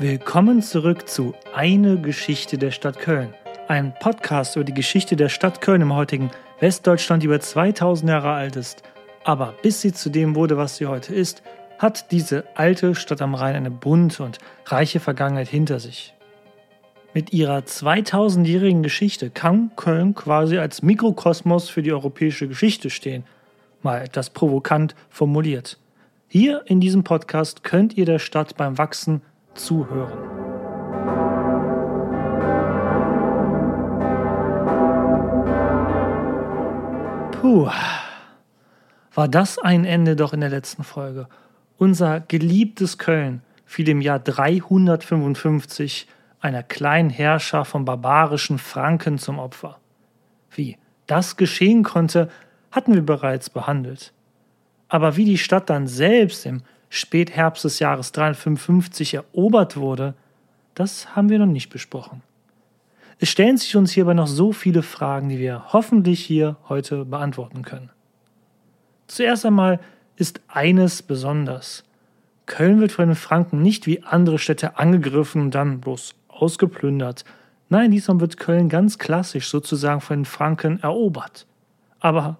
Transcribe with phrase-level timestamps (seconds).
[0.00, 3.32] Willkommen zurück zu Eine Geschichte der Stadt Köln.
[3.68, 8.32] Ein Podcast über die Geschichte der Stadt Köln im heutigen Westdeutschland, die über 2000 Jahre
[8.32, 8.82] alt ist.
[9.22, 11.44] Aber bis sie zu dem wurde, was sie heute ist,
[11.78, 16.12] hat diese alte Stadt am Rhein eine bunte und reiche Vergangenheit hinter sich.
[17.14, 23.22] Mit ihrer 2000-jährigen Geschichte kann Köln quasi als Mikrokosmos für die europäische Geschichte stehen,
[23.80, 25.78] mal etwas provokant formuliert.
[26.26, 29.22] Hier in diesem Podcast könnt ihr der Stadt beim Wachsen
[29.54, 30.18] zuhören.
[37.32, 37.70] Puh,
[39.14, 41.28] war das ein Ende doch in der letzten Folge.
[41.76, 46.08] Unser geliebtes Köln fiel im Jahr 355
[46.40, 49.78] einer kleinen Herrscher von barbarischen Franken zum Opfer.
[50.50, 50.76] Wie
[51.06, 52.28] das geschehen konnte,
[52.70, 54.12] hatten wir bereits behandelt.
[54.88, 56.62] Aber wie die Stadt dann selbst im
[56.94, 60.14] Spätherbst des Jahres 355 erobert wurde,
[60.76, 62.22] das haben wir noch nicht besprochen.
[63.18, 67.62] Es stellen sich uns hierbei noch so viele Fragen, die wir hoffentlich hier heute beantworten
[67.62, 67.90] können.
[69.08, 69.80] Zuerst einmal
[70.14, 71.82] ist eines besonders.
[72.46, 77.24] Köln wird von den Franken nicht wie andere Städte angegriffen und dann bloß ausgeplündert.
[77.70, 81.46] Nein, diesmal wird Köln ganz klassisch sozusagen von den Franken erobert.
[81.98, 82.38] Aber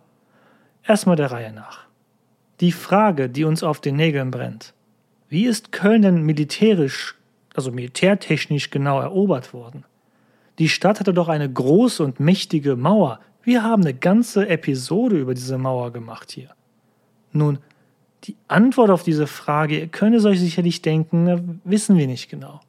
[0.86, 1.83] erstmal der Reihe nach.
[2.60, 4.74] Die Frage, die uns auf den Nägeln brennt.
[5.28, 7.16] Wie ist Köln denn militärisch,
[7.54, 9.84] also militärtechnisch genau erobert worden?
[10.58, 13.20] Die Stadt hatte doch eine große und mächtige Mauer.
[13.42, 16.50] Wir haben eine ganze Episode über diese Mauer gemacht hier.
[17.32, 17.58] Nun,
[18.24, 22.60] die Antwort auf diese Frage, ihr könnt es euch sicherlich denken, wissen wir nicht genau.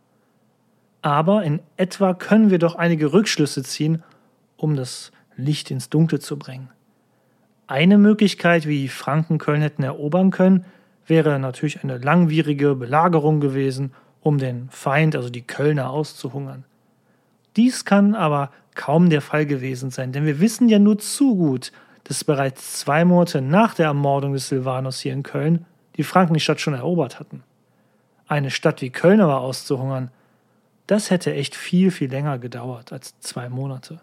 [1.02, 4.04] Aber in etwa können wir doch einige Rückschlüsse ziehen,
[4.58, 6.70] um das Licht ins Dunkle zu bringen.
[7.68, 10.66] Eine Möglichkeit, wie die Franken Köln hätten erobern können,
[11.08, 16.64] wäre natürlich eine langwierige Belagerung gewesen, um den Feind, also die Kölner, auszuhungern.
[17.56, 21.72] Dies kann aber kaum der Fall gewesen sein, denn wir wissen ja nur zu gut,
[22.04, 25.66] dass bereits zwei Monate nach der Ermordung des Silvanus hier in Köln
[25.98, 27.44] die Franken die Stadt schon erobert hatten.
[28.28, 30.12] Eine Stadt wie Köln aber auszuhungern,
[30.88, 34.02] das hätte echt viel, viel länger gedauert als zwei Monate.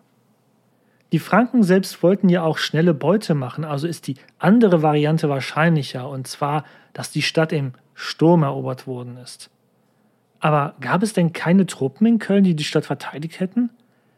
[1.13, 6.09] Die Franken selbst wollten ja auch schnelle Beute machen, also ist die andere Variante wahrscheinlicher,
[6.09, 6.65] und zwar,
[6.95, 9.51] dass die Stadt im Sturm erobert worden ist.
[10.41, 13.69] Aber gab es denn keine Truppen in Köln, die die Stadt verteidigt hätten?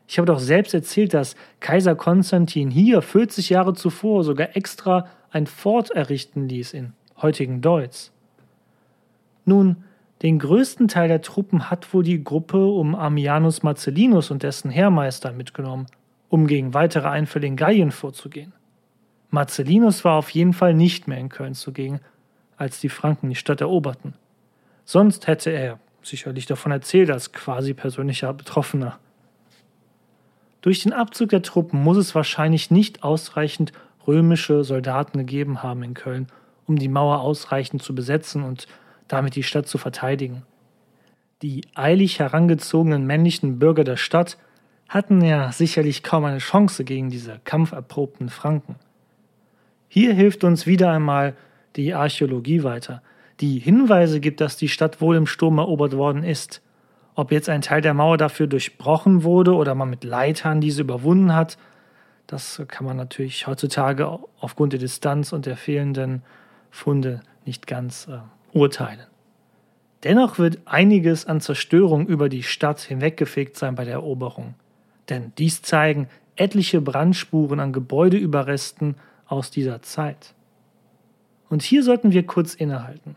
[0.06, 5.48] Ich habe doch selbst erzählt, dass Kaiser Konstantin hier 40 Jahre zuvor sogar extra ein
[5.48, 8.12] Fort errichten ließ in heutigen Deutz.
[9.44, 9.78] Nun,
[10.22, 15.32] den größten Teil der Truppen hat wohl die Gruppe um Ammianus Marcellinus und dessen Heermeister
[15.32, 15.86] mitgenommen
[16.28, 18.52] um gegen weitere Einfälle in Gallien vorzugehen.
[19.30, 22.00] Marcellinus war auf jeden Fall nicht mehr in Köln zugegen,
[22.56, 24.14] als die Franken die Stadt eroberten.
[24.84, 28.98] Sonst hätte er sicherlich davon erzählt als quasi persönlicher Betroffener.
[30.60, 33.72] Durch den Abzug der Truppen muss es wahrscheinlich nicht ausreichend
[34.06, 36.28] römische Soldaten gegeben haben in Köln,
[36.66, 38.66] um die Mauer ausreichend zu besetzen und
[39.08, 40.42] damit die Stadt zu verteidigen.
[41.42, 44.38] Die eilig herangezogenen männlichen Bürger der Stadt
[44.94, 48.76] hatten ja sicherlich kaum eine Chance gegen diese kampferprobten Franken.
[49.88, 51.34] Hier hilft uns wieder einmal
[51.74, 53.02] die Archäologie weiter,
[53.40, 56.62] die Hinweise gibt, dass die Stadt wohl im Sturm erobert worden ist.
[57.16, 61.34] Ob jetzt ein Teil der Mauer dafür durchbrochen wurde oder man mit Leitern diese überwunden
[61.34, 61.58] hat,
[62.28, 66.22] das kann man natürlich heutzutage aufgrund der Distanz und der fehlenden
[66.70, 68.18] Funde nicht ganz äh,
[68.56, 69.00] urteilen.
[70.04, 74.54] Dennoch wird einiges an Zerstörung über die Stadt hinweggefegt sein bei der Eroberung
[75.08, 80.34] denn dies zeigen etliche Brandspuren an Gebäudeüberresten aus dieser Zeit.
[81.48, 83.16] Und hier sollten wir kurz innehalten.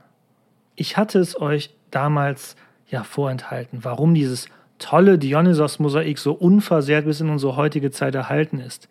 [0.75, 2.55] Ich hatte es euch damals
[2.89, 4.47] ja vorenthalten, warum dieses
[4.79, 8.87] tolle Dionysos-Mosaik so unversehrt bis in unsere heutige Zeit erhalten ist.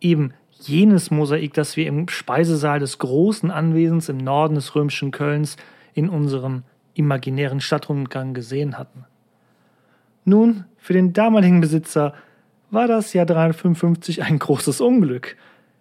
[0.00, 5.56] Eben jenes Mosaik, das wir im Speisesaal des großen Anwesens im Norden des römischen Kölns
[5.94, 6.62] in unserem
[6.94, 9.04] imaginären Stadtrundgang gesehen hatten.
[10.24, 12.14] Nun, für den damaligen Besitzer
[12.74, 15.36] war das Jahr 355 ein großes Unglück.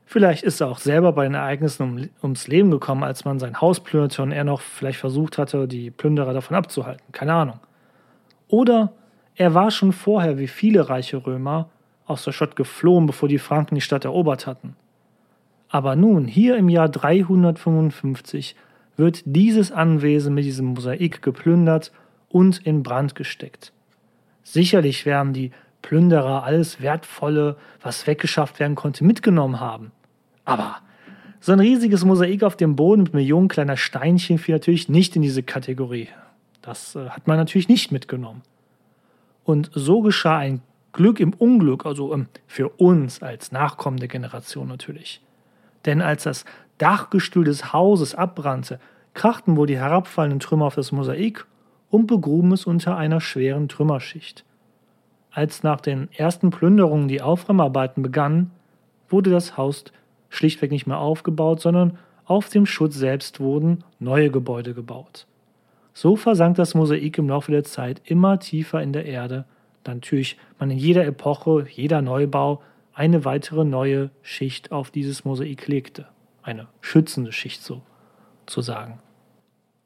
[0.06, 3.60] Vielleicht ist er auch selber bei den Ereignissen um, ums Leben gekommen, als man sein
[3.60, 7.04] Haus plünderte und er noch vielleicht versucht hatte, die Plünderer davon abzuhalten.
[7.12, 7.60] Keine Ahnung.
[8.48, 8.94] Oder
[9.36, 11.70] er war schon vorher, wie viele reiche Römer,
[12.06, 14.76] aus der Stadt geflohen, bevor die Franken die Stadt erobert hatten.
[15.70, 18.56] Aber nun, hier im Jahr 355,
[18.96, 21.92] wird dieses Anwesen mit diesem Mosaik geplündert
[22.30, 23.74] und in Brand gesteckt.
[24.44, 25.52] Sicherlich werden die
[25.84, 29.92] Plünderer alles Wertvolle, was weggeschafft werden konnte, mitgenommen haben.
[30.46, 30.78] Aber
[31.40, 35.22] so ein riesiges Mosaik auf dem Boden mit Millionen kleiner Steinchen fiel natürlich nicht in
[35.22, 36.08] diese Kategorie.
[36.62, 38.42] Das äh, hat man natürlich nicht mitgenommen.
[39.44, 40.62] Und so geschah ein
[40.94, 45.22] Glück im Unglück, also ähm, für uns als nachkommende Generation natürlich.
[45.86, 46.46] Denn als das
[46.78, 48.80] Dachgestühl des Hauses abbrannte,
[49.14, 51.46] krachten wohl die herabfallenden Trümmer auf das Mosaik
[51.90, 54.46] und begruben es unter einer schweren Trümmerschicht.
[55.34, 58.52] Als nach den ersten Plünderungen die Aufräumarbeiten begannen,
[59.10, 59.86] wurde das Haus
[60.30, 65.26] schlichtweg nicht mehr aufgebaut, sondern auf dem Schutz selbst wurden neue Gebäude gebaut.
[65.94, 69.46] So versank das Mosaik im Laufe der Zeit immer tiefer in der Erde,
[69.84, 72.62] da natürlich man in jeder Epoche, jeder Neubau
[72.94, 76.08] eine weitere neue Schicht auf dieses Mosaik legte.
[76.42, 79.00] Eine schützende Schicht sozusagen.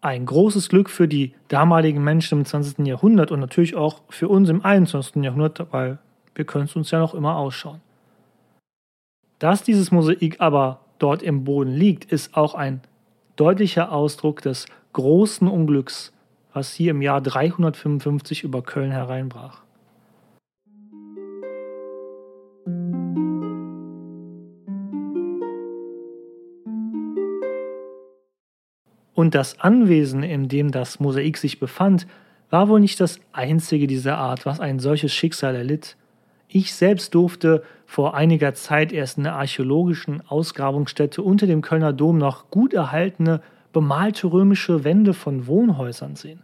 [0.02, 2.86] Ein großes Glück für die damaligen Menschen im 20.
[2.86, 5.24] Jahrhundert und natürlich auch für uns im 21.
[5.24, 5.98] Jahrhundert, weil
[6.36, 7.82] wir können es uns ja noch immer ausschauen.
[9.40, 12.82] Dass dieses Mosaik aber dort im Boden liegt, ist auch ein
[13.36, 16.14] deutlicher Ausdruck des großen Unglücks,
[16.54, 19.67] was hier im Jahr 355 über Köln hereinbrach.
[29.18, 32.06] Und das Anwesen, in dem das Mosaik sich befand,
[32.52, 35.98] war wohl nicht das einzige dieser Art, was ein solches Schicksal erlitt.
[36.48, 42.20] Ich selbst durfte vor einiger Zeit erst in der archäologischen Ausgrabungsstätte unter dem Kölner Dom
[42.20, 43.42] noch gut erhaltene,
[43.74, 46.44] bemalte römische Wände von Wohnhäusern sehen.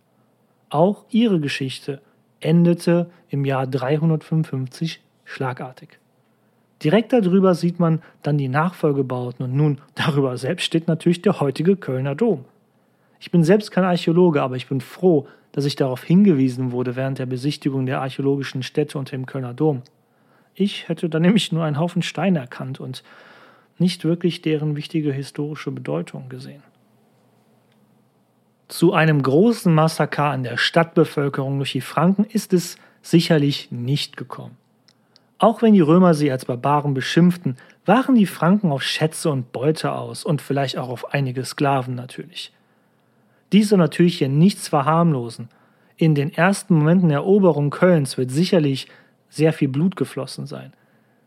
[0.71, 2.01] Auch ihre Geschichte
[2.39, 5.99] endete im Jahr 355 schlagartig.
[6.83, 11.75] Direkt darüber sieht man dann die Nachfolgebauten und nun darüber selbst steht natürlich der heutige
[11.75, 12.45] Kölner Dom.
[13.23, 17.19] Ich bin selbst kein Archäologe, aber ich bin froh, dass ich darauf hingewiesen wurde während
[17.19, 19.81] der Besichtigung der archäologischen Stätte unter dem Kölner Dom.
[20.55, 23.01] Ich hätte da nämlich nur einen Haufen Steine erkannt und
[23.77, 26.63] nicht wirklich deren wichtige historische Bedeutung gesehen.
[28.67, 34.57] Zu einem großen Massaker an der Stadtbevölkerung durch die Franken ist es sicherlich nicht gekommen.
[35.37, 37.55] Auch wenn die Römer sie als Barbaren beschimpften,
[37.85, 42.51] waren die Franken auf Schätze und Beute aus und vielleicht auch auf einige Sklaven natürlich.
[43.53, 45.47] Dies soll natürlich hier nichts verharmlosen.
[45.95, 48.87] In den ersten Momenten der Eroberung Kölns wird sicherlich
[49.29, 50.73] sehr viel Blut geflossen sein.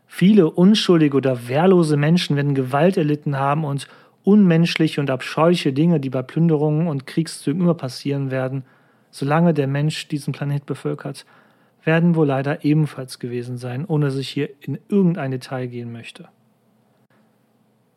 [0.09, 3.87] Viele unschuldige oder wehrlose Menschen werden Gewalt erlitten haben und
[4.25, 8.65] unmenschliche und abscheuliche Dinge, die bei Plünderungen und Kriegszügen immer passieren werden,
[9.11, 11.27] solange der Mensch diesen Planet bevölkert,
[11.85, 16.29] werden wohl leider ebenfalls gewesen sein, ohne dass ich hier in irgendein Detail gehen möchte.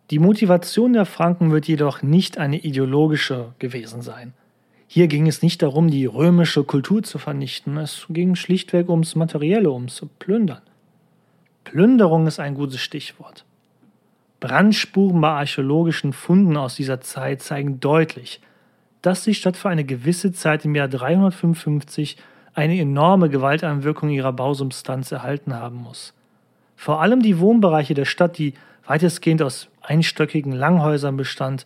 [0.10, 4.34] Die Motivation der Franken wird jedoch nicht eine ideologische gewesen sein.
[4.88, 9.70] Hier ging es nicht darum, die römische Kultur zu vernichten, es ging schlichtweg ums Materielle,
[9.70, 10.64] ums Plündern.
[11.64, 13.46] Plünderung ist ein gutes Stichwort.
[14.40, 18.42] Brandspuren bei archäologischen Funden aus dieser Zeit zeigen deutlich,
[19.04, 22.18] dass die Stadt für eine gewisse Zeit im Jahr 355
[22.56, 26.16] eine enorme Gewalteinwirkung ihrer Bausubstanz erhalten haben muss.
[26.76, 28.56] Vor allem die Wohnbereiche der Stadt, die
[28.88, 31.66] weitestgehend aus einstöckigen Langhäusern bestand,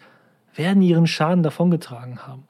[0.55, 2.43] werden ihren Schaden davongetragen haben.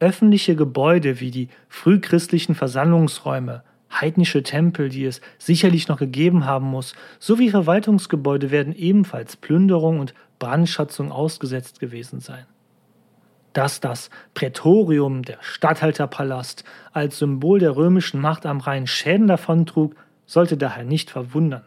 [0.00, 6.94] Öffentliche Gebäude wie die frühchristlichen Versammlungsräume, heidnische Tempel, die es sicherlich noch gegeben haben muss,
[7.18, 12.44] sowie Verwaltungsgebäude werden ebenfalls Plünderung und Brandschatzung ausgesetzt gewesen sein.
[13.52, 19.94] Dass das Prätorium, der Statthalterpalast, als Symbol der römischen Macht am Rhein Schäden davontrug,
[20.26, 21.64] sollte daher nicht verwundern.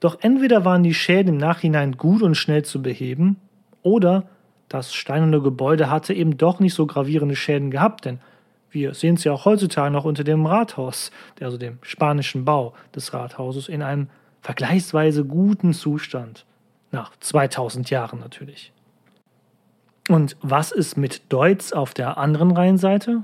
[0.00, 3.36] Doch entweder waren die Schäden im Nachhinein gut und schnell zu beheben,
[3.82, 4.24] oder
[4.68, 8.20] das steinerne Gebäude hatte eben doch nicht so gravierende Schäden gehabt, denn
[8.70, 13.14] wir sehen es ja auch heutzutage noch unter dem Rathaus, also dem spanischen Bau des
[13.14, 14.08] Rathauses, in einem
[14.42, 16.44] vergleichsweise guten Zustand.
[16.90, 18.72] Nach 2000 Jahren natürlich.
[20.08, 23.22] Und was ist mit Deutz auf der anderen Rheinseite?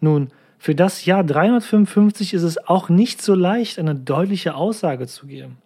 [0.00, 5.26] Nun, für das Jahr 355 ist es auch nicht so leicht, eine deutliche Aussage zu
[5.26, 5.58] geben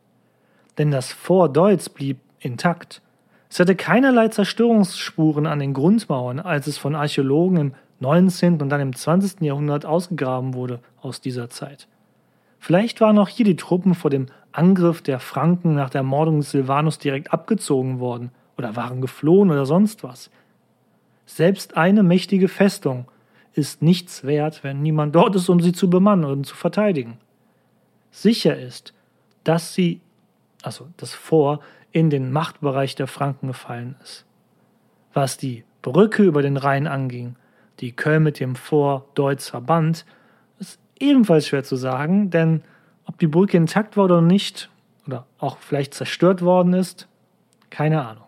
[0.79, 3.03] denn das Fort Deutz blieb intakt.
[3.51, 8.61] Es hatte keinerlei Zerstörungsspuren an den Grundmauern, als es von Archäologen im 19.
[8.61, 9.43] und dann im 20.
[9.43, 11.87] Jahrhundert ausgegraben wurde aus dieser Zeit.
[12.59, 16.51] Vielleicht waren auch hier die Truppen vor dem Angriff der Franken nach der Ermordung des
[16.51, 20.31] Silvanus direkt abgezogen worden oder waren geflohen oder sonst was.
[21.27, 23.07] Selbst eine mächtige Festung
[23.55, 27.19] ist nichts wert, wenn niemand dort ist, um sie zu bemannen und zu verteidigen.
[28.11, 28.95] Sicher ist,
[29.45, 30.01] dass sie
[30.63, 34.25] also das Vor, in den Machtbereich der Franken gefallen ist.
[35.13, 37.37] Was die Brücke über den Rhein anging,
[37.81, 40.07] die Köln mit dem Vor Deutz verband,
[40.59, 42.63] ist ebenfalls schwer zu sagen, denn
[43.05, 44.71] ob die Brücke intakt war oder nicht,
[45.07, 47.09] oder auch vielleicht zerstört worden ist,
[47.71, 48.25] keine Ahnung.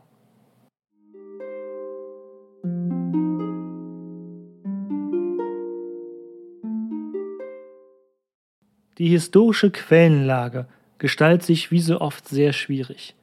[8.99, 10.67] Die historische Quellenlage
[11.05, 13.15] gestaltet sich wie so oft sehr schwierig.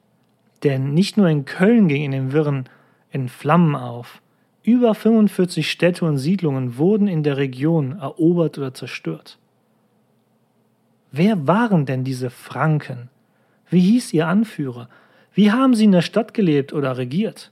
[0.62, 2.68] Denn nicht nur in Köln ging in den Wirren
[3.10, 4.22] in Flammen auf.
[4.62, 9.36] Über 45 Städte und Siedlungen wurden in der Region erobert oder zerstört.
[11.10, 13.10] Wer waren denn diese Franken?
[13.68, 14.88] Wie hieß ihr Anführer?
[15.34, 17.50] Wie haben sie in der Stadt gelebt oder regiert?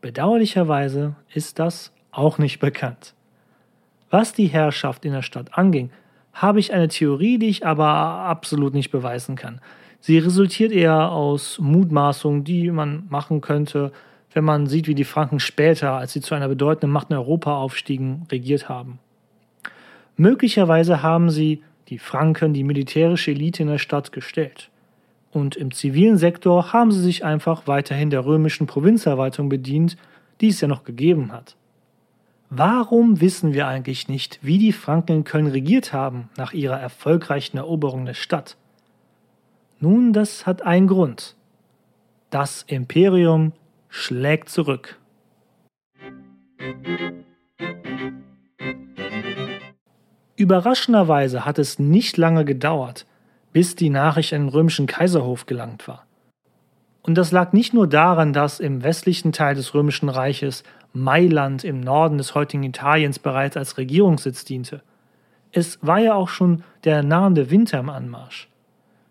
[0.00, 3.14] Bedauerlicherweise ist das auch nicht bekannt.
[4.10, 5.90] Was die Herrschaft in der Stadt anging,
[6.34, 9.60] habe ich eine Theorie, die ich aber absolut nicht beweisen kann.
[10.00, 13.92] Sie resultiert eher aus Mutmaßungen, die man machen könnte,
[14.34, 17.56] wenn man sieht, wie die Franken später, als sie zu einer bedeutenden Macht in Europa
[17.56, 18.98] aufstiegen, regiert haben.
[20.16, 24.70] Möglicherweise haben sie, die Franken, die militärische Elite in der Stadt gestellt.
[25.32, 29.96] Und im zivilen Sektor haben sie sich einfach weiterhin der römischen Provinzverwaltung bedient,
[30.40, 31.56] die es ja noch gegeben hat.
[32.50, 37.56] Warum wissen wir eigentlich nicht, wie die Franken in Köln regiert haben nach ihrer erfolgreichen
[37.56, 38.56] Eroberung der Stadt?
[39.80, 41.36] Nun, das hat einen Grund.
[42.30, 43.52] Das Imperium
[43.88, 44.98] schlägt zurück.
[50.36, 53.06] Überraschenderweise hat es nicht lange gedauert,
[53.52, 56.06] bis die Nachricht an den römischen Kaiserhof gelangt war.
[57.02, 61.80] Und das lag nicht nur daran, dass im westlichen Teil des römischen Reiches Mailand im
[61.80, 64.80] Norden des heutigen Italiens bereits als Regierungssitz diente.
[65.50, 68.48] Es war ja auch schon der nahende Winter im Anmarsch.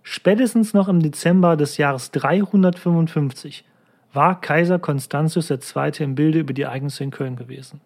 [0.01, 3.65] Spätestens noch im Dezember des Jahres 355
[4.13, 5.91] war Kaiser Konstantius II.
[5.99, 7.81] im Bilde über die Ereignisse in Köln gewesen.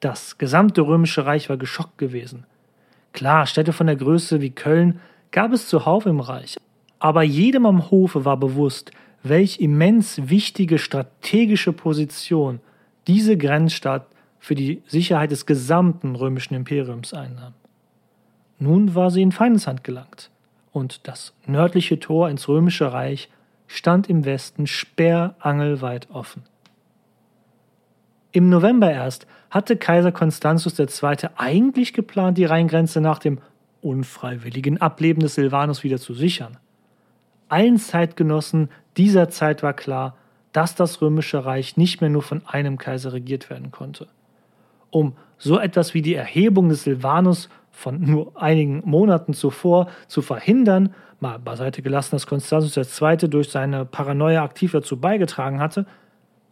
[0.00, 2.46] Das gesamte römische Reich war geschockt gewesen.
[3.12, 6.56] Klar, Städte von der Größe wie Köln gab es zuhauf im Reich,
[6.98, 8.90] aber jedem am Hofe war bewusst,
[9.22, 12.60] welch immens wichtige strategische Position
[13.06, 14.06] diese Grenzstadt
[14.38, 17.54] für die Sicherheit des gesamten römischen Imperiums einnahm.
[18.58, 20.30] Nun war sie in Feindeshand gelangt,
[20.72, 23.30] und das nördliche Tor ins römische Reich
[23.66, 26.42] stand im Westen sperrangelweit offen.
[28.32, 31.28] Im November erst hatte Kaiser Konstantius II.
[31.36, 33.38] eigentlich geplant, die Rheingrenze nach dem
[33.80, 36.56] unfreiwilligen Ableben des Silvanus wieder zu sichern.
[37.48, 40.16] Allen Zeitgenossen dieser Zeit war klar,
[40.54, 44.06] dass das römische Reich nicht mehr nur von einem Kaiser regiert werden konnte.
[44.90, 50.94] Um so etwas wie die Erhebung des Silvanus von nur einigen Monaten zuvor zu verhindern,
[51.18, 53.28] mal beiseite gelassen, dass Konstantius II.
[53.28, 55.86] durch seine Paranoia aktiv dazu beigetragen hatte,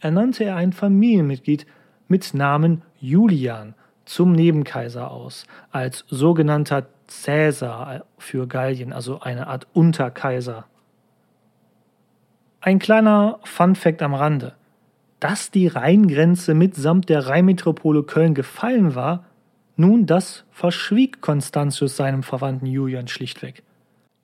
[0.00, 1.64] ernannte er ein Familienmitglied
[2.08, 10.64] mit Namen Julian zum Nebenkaiser aus, als sogenannter Cäsar für Gallien, also eine Art Unterkaiser.
[12.64, 14.52] Ein kleiner Funfact am Rande.
[15.18, 19.24] Dass die Rheingrenze mitsamt der Rheinmetropole Köln gefallen war,
[19.74, 23.64] nun, das verschwieg Konstantius seinem Verwandten Julian schlichtweg.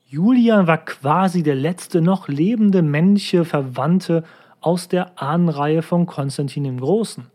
[0.07, 4.23] Julian war quasi der letzte noch lebende männliche Verwandte
[4.61, 7.26] aus der Ahnenreihe von Konstantin dem Großen.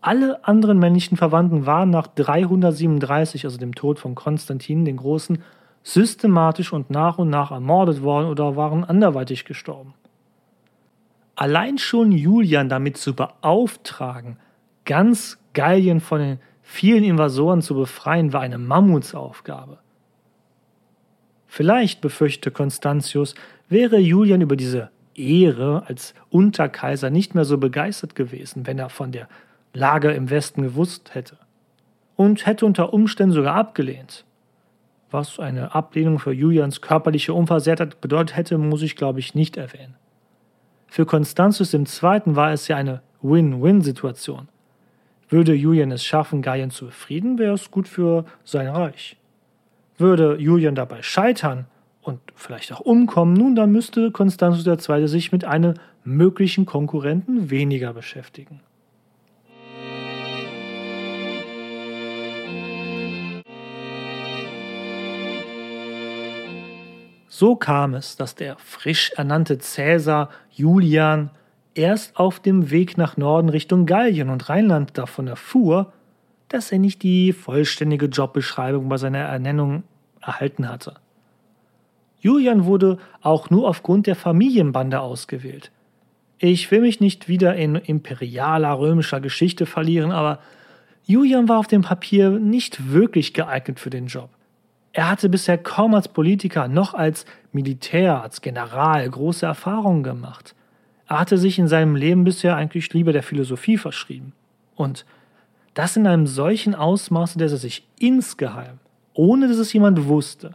[0.00, 5.42] Alle anderen männlichen Verwandten waren nach 337, also dem Tod von Konstantin den Großen,
[5.82, 9.92] systematisch und nach und nach ermordet worden oder waren anderweitig gestorben.
[11.40, 14.36] Allein schon Julian damit zu beauftragen,
[14.84, 19.78] ganz Gallien von den vielen Invasoren zu befreien, war eine Mammutsaufgabe.
[21.46, 23.34] Vielleicht, befürchtete Constantius,
[23.70, 29.10] wäre Julian über diese Ehre als Unterkaiser nicht mehr so begeistert gewesen, wenn er von
[29.10, 29.26] der
[29.72, 31.38] Lage im Westen gewusst hätte.
[32.16, 34.26] Und hätte unter Umständen sogar abgelehnt.
[35.10, 39.96] Was eine Ablehnung für Julians körperliche Unversehrtheit bedeutet hätte, muss ich, glaube ich, nicht erwähnen.
[40.90, 41.86] Für Constantius II.
[42.34, 44.48] war es ja eine Win-Win-Situation.
[45.28, 49.16] Würde Julian es schaffen, Gallien zu befrieden, wäre es gut für sein Reich.
[49.98, 51.66] Würde Julian dabei scheitern
[52.02, 55.06] und vielleicht auch umkommen, nun dann müsste Konstantius II.
[55.06, 58.58] sich mit einem möglichen Konkurrenten weniger beschäftigen.
[67.40, 71.30] So kam es, dass der frisch ernannte Cäsar Julian
[71.72, 75.90] erst auf dem Weg nach Norden Richtung Gallien und Rheinland davon erfuhr,
[76.48, 79.84] dass er nicht die vollständige Jobbeschreibung bei seiner Ernennung
[80.20, 80.96] erhalten hatte.
[82.18, 85.72] Julian wurde auch nur aufgrund der Familienbande ausgewählt.
[86.36, 90.40] Ich will mich nicht wieder in imperialer römischer Geschichte verlieren, aber
[91.06, 94.28] Julian war auf dem Papier nicht wirklich geeignet für den Job.
[94.92, 100.54] Er hatte bisher kaum als Politiker noch als Militär, als General große Erfahrungen gemacht.
[101.08, 104.32] Er hatte sich in seinem Leben bisher eigentlich lieber der Philosophie verschrieben.
[104.74, 105.04] Und
[105.74, 108.78] das in einem solchen Ausmaße, dass er sich insgeheim,
[109.14, 110.54] ohne dass es jemand wusste,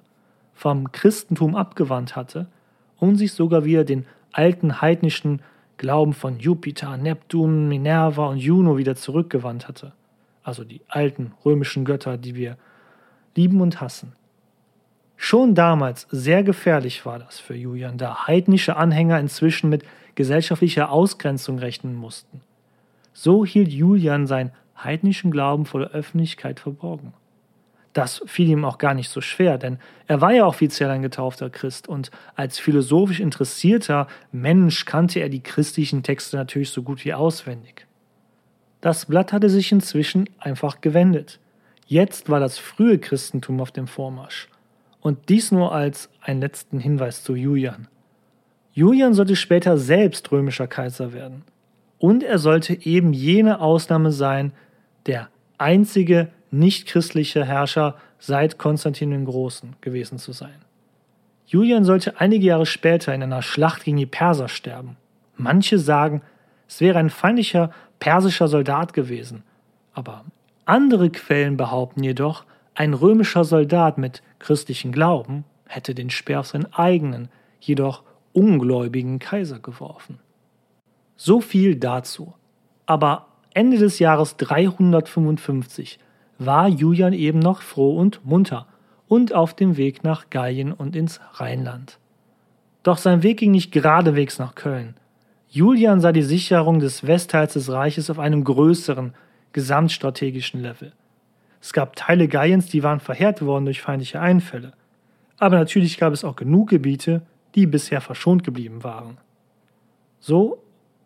[0.53, 2.47] vom Christentum abgewandt hatte
[2.99, 5.41] und sich sogar wieder den alten heidnischen
[5.77, 9.93] Glauben von Jupiter, Neptun, Minerva und Juno wieder zurückgewandt hatte.
[10.43, 12.57] Also die alten römischen Götter, die wir
[13.35, 14.13] lieben und hassen.
[15.17, 19.83] Schon damals sehr gefährlich war das für Julian, da heidnische Anhänger inzwischen mit
[20.15, 22.41] gesellschaftlicher Ausgrenzung rechnen mussten.
[23.13, 27.13] So hielt Julian seinen heidnischen Glauben vor der Öffentlichkeit verborgen.
[27.93, 31.49] Das fiel ihm auch gar nicht so schwer, denn er war ja offiziell ein getaufter
[31.49, 37.13] Christ und als philosophisch interessierter Mensch kannte er die christlichen Texte natürlich so gut wie
[37.13, 37.87] auswendig.
[38.81, 41.39] Das Blatt hatte sich inzwischen einfach gewendet.
[41.87, 44.49] Jetzt war das frühe Christentum auf dem Vormarsch.
[45.05, 47.87] Und dies nur als einen letzten Hinweis zu Julian.
[48.73, 51.43] Julian sollte später selbst römischer Kaiser werden.
[51.99, 54.51] Und er sollte eben jene Ausnahme sein,
[55.05, 60.55] der einzige nichtchristliche Herrscher seit Konstantin dem Großen gewesen zu sein.
[61.45, 64.97] Julian sollte einige Jahre später in einer Schlacht gegen die Perser sterben.
[65.37, 66.23] Manche sagen,
[66.67, 67.69] es wäre ein feindlicher
[67.99, 69.43] persischer Soldat gewesen,
[69.93, 70.25] aber
[70.65, 72.43] andere Quellen behaupten jedoch,
[72.75, 77.29] ein römischer Soldat mit christlichem Glauben hätte den Speer auf seinen eigenen,
[77.59, 78.03] jedoch
[78.33, 80.19] ungläubigen Kaiser geworfen.
[81.15, 82.33] So viel dazu.
[82.85, 85.99] Aber Ende des Jahres 355
[86.37, 88.67] war Julian eben noch froh und munter
[89.07, 91.97] und auf dem Weg nach Gallien und ins Rheinland.
[92.83, 94.95] Doch sein Weg ging nicht geradewegs nach Köln.
[95.47, 99.13] Julian sah die Sicherung des Westteils des Reiches auf einem größeren,
[99.53, 100.91] gesamtstrategischen Level.
[101.61, 104.73] Es gab Teile Galliens, die waren verheert worden durch feindliche Einfälle.
[105.37, 107.21] Aber natürlich gab es auch genug Gebiete,
[107.55, 109.17] die bisher verschont geblieben waren.
[110.19, 110.61] So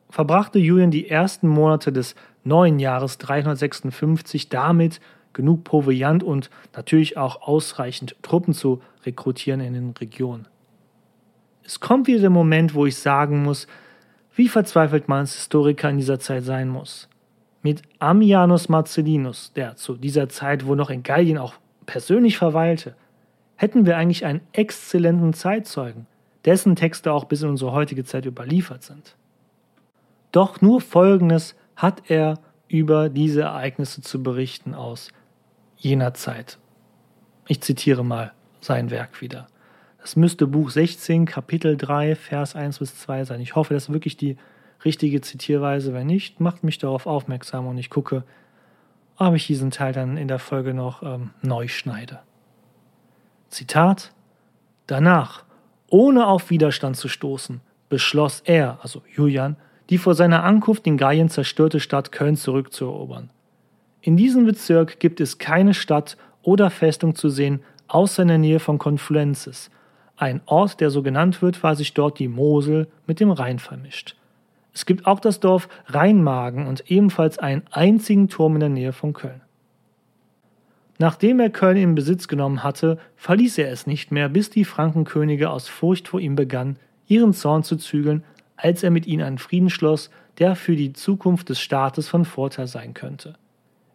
[0.09, 4.99] verbrachte Julian die ersten Monate des neuen Jahres 356 damit,
[5.33, 10.47] genug Proviant und natürlich auch ausreichend Truppen zu rekrutieren in den Regionen.
[11.63, 13.67] Es kommt wieder der Moment, wo ich sagen muss,
[14.35, 17.08] wie verzweifelt man als Historiker in dieser Zeit sein muss.
[17.61, 22.95] Mit Ammianus Marcellinus, der zu dieser Zeit wohl noch in Gallien auch persönlich verweilte,
[23.55, 26.05] hätten wir eigentlich einen exzellenten Zeitzeugen,
[26.45, 29.15] dessen Texte auch bis in unsere heutige Zeit überliefert sind.
[30.31, 35.09] Doch nur Folgendes hat er über diese Ereignisse zu berichten aus
[35.75, 36.59] jener Zeit.
[37.47, 39.47] Ich zitiere mal sein Werk wieder.
[40.01, 43.41] Das müsste Buch 16, Kapitel 3, Vers 1 bis 2 sein.
[43.41, 44.37] Ich hoffe, das ist wirklich die
[44.85, 45.93] richtige Zitierweise.
[45.93, 48.23] Wenn nicht, macht mich darauf aufmerksam und ich gucke,
[49.17, 52.19] ob ich diesen Teil dann in der Folge noch ähm, neu schneide.
[53.49, 54.13] Zitat:
[54.87, 55.43] Danach,
[55.89, 59.57] ohne auf Widerstand zu stoßen, beschloss er, also Julian,
[59.89, 63.31] die vor seiner Ankunft in Gallien zerstörte Stadt Köln zurückzuerobern.
[64.01, 68.59] In diesem Bezirk gibt es keine Stadt oder Festung zu sehen, außer in der Nähe
[68.59, 69.69] von Confluences.
[70.15, 74.15] Ein Ort, der so genannt wird, weil sich dort die Mosel mit dem Rhein vermischt.
[74.73, 79.13] Es gibt auch das Dorf Rheinmagen und ebenfalls einen einzigen Turm in der Nähe von
[79.13, 79.41] Köln.
[80.99, 85.49] Nachdem er Köln in Besitz genommen hatte, verließ er es nicht mehr, bis die Frankenkönige
[85.49, 86.77] aus Furcht vor ihm begannen,
[87.07, 88.23] ihren Zorn zu zügeln,
[88.57, 92.67] als er mit ihnen einen Frieden schloss, der für die Zukunft des Staates von Vorteil
[92.67, 93.35] sein könnte.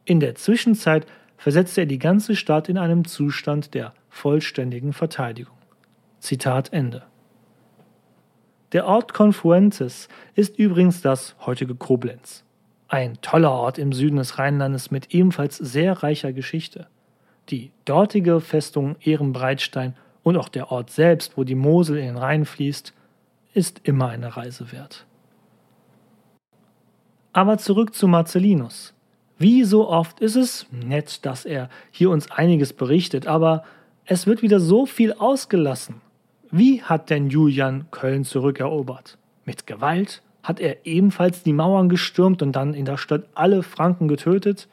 [0.06, 1.06] In der Zwischenzeit
[1.37, 5.56] versetzte er die ganze Stadt in einem Zustand der vollständigen Verteidigung.
[6.20, 7.02] Zitat Ende.
[8.74, 12.42] Der Ort Confluentes ist übrigens das heutige Koblenz.
[12.88, 16.88] Ein toller Ort im Süden des Rheinlandes mit ebenfalls sehr reicher Geschichte.
[17.50, 22.44] Die dortige Festung Ehrenbreitstein und auch der Ort selbst, wo die Mosel in den Rhein
[22.44, 22.92] fließt,
[23.52, 25.06] ist immer eine Reise wert.
[27.32, 28.92] Aber zurück zu Marcellinus.
[29.38, 33.62] Wie so oft ist es nett, dass er hier uns einiges berichtet, aber
[34.04, 36.00] es wird wieder so viel ausgelassen.
[36.56, 39.18] Wie hat denn Julian Köln zurückerobert?
[39.44, 40.22] Mit Gewalt?
[40.44, 44.68] Hat er ebenfalls die Mauern gestürmt und dann in der Stadt alle Franken getötet?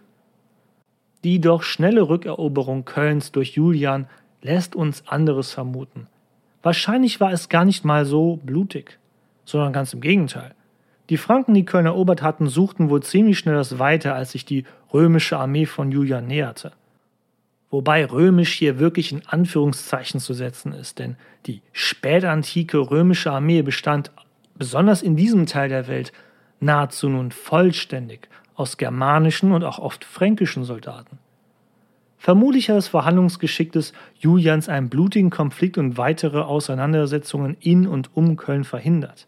[1.24, 4.06] Die doch schnelle Rückeroberung Kölns durch Julian
[4.44, 6.06] lässt uns anderes vermuten.
[6.62, 9.00] Wahrscheinlich war es gar nicht mal so blutig,
[9.44, 10.54] sondern ganz im Gegenteil.
[11.10, 14.66] Die Franken, die Köln erobert hatten, suchten wohl ziemlich schnell das Weite, als sich die
[14.94, 16.74] römische Armee von Julian näherte.
[17.72, 24.12] Wobei römisch hier wirklich in Anführungszeichen zu setzen ist, denn die spätantike römische Armee bestand
[24.56, 26.12] besonders in diesem Teil der Welt
[26.60, 31.18] nahezu nun vollständig aus germanischen und auch oft fränkischen Soldaten.
[32.18, 38.36] Vermutlich hat das Verhandlungsgeschick des Julians einen blutigen Konflikt und weitere Auseinandersetzungen in und um
[38.36, 39.28] Köln verhindert.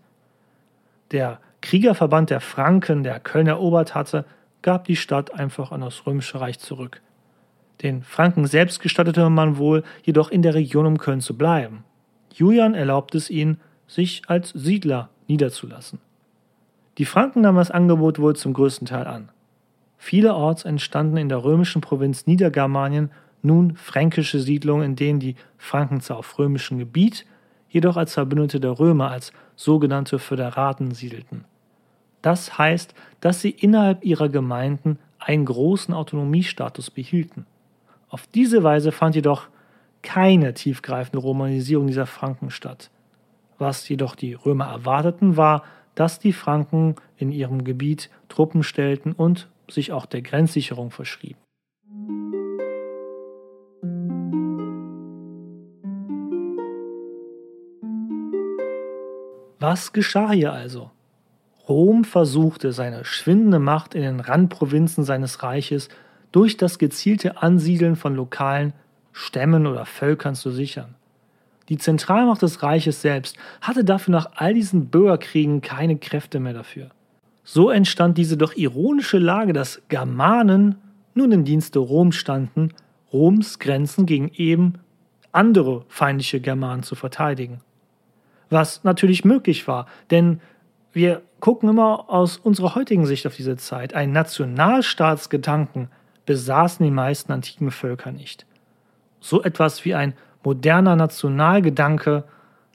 [1.11, 4.25] Der Kriegerverband der Franken, der Köln erobert hatte,
[4.61, 7.01] gab die Stadt einfach an das Römische Reich zurück.
[7.81, 11.83] Den Franken selbst gestattete man wohl jedoch in der Region um Köln zu bleiben.
[12.33, 15.99] Julian erlaubt es ihnen, sich als Siedler niederzulassen.
[16.97, 19.29] Die Franken nahmen das Angebot wohl zum größten Teil an.
[19.97, 23.09] Vielerorts entstanden in der römischen Provinz Niedergermanien
[23.41, 27.25] nun fränkische Siedlungen, in denen die Franken zwar auf römischem Gebiet,
[27.69, 31.45] jedoch als Verbündete der Römer, als sogenannte Föderaten siedelten.
[32.21, 37.45] Das heißt, dass sie innerhalb ihrer Gemeinden einen großen Autonomiestatus behielten.
[38.13, 39.47] Auf diese Weise fand jedoch
[40.03, 42.91] keine tiefgreifende Romanisierung dieser Franken statt.
[43.57, 45.63] Was jedoch die Römer erwarteten, war,
[45.95, 51.39] dass die Franken in ihrem Gebiet Truppen stellten und sich auch der Grenzsicherung verschrieben.
[59.59, 60.91] Was geschah hier also?
[61.67, 65.89] Rom versuchte seine schwindende Macht in den Randprovinzen seines Reiches
[66.33, 68.73] durch das gezielte Ansiedeln von lokalen
[69.13, 70.95] Stämmen oder Völkern zu sichern.
[71.69, 76.89] Die Zentralmacht des Reiches selbst hatte dafür nach all diesen Bürgerkriegen keine Kräfte mehr dafür.
[77.45, 80.75] So entstand diese doch ironische Lage, dass Germanen
[81.13, 82.73] nun im Dienste Roms standen,
[83.13, 84.79] Roms Grenzen gegen eben
[85.31, 87.61] andere feindliche Germanen zu verteidigen.
[88.49, 90.41] Was natürlich möglich war, denn
[90.91, 93.93] wir gucken immer aus unserer heutigen Sicht auf diese Zeit.
[93.93, 95.89] Ein Nationalstaatsgedanken
[96.25, 98.45] besaßen die meisten antiken Völker nicht.
[99.19, 102.23] So etwas wie ein moderner Nationalgedanke,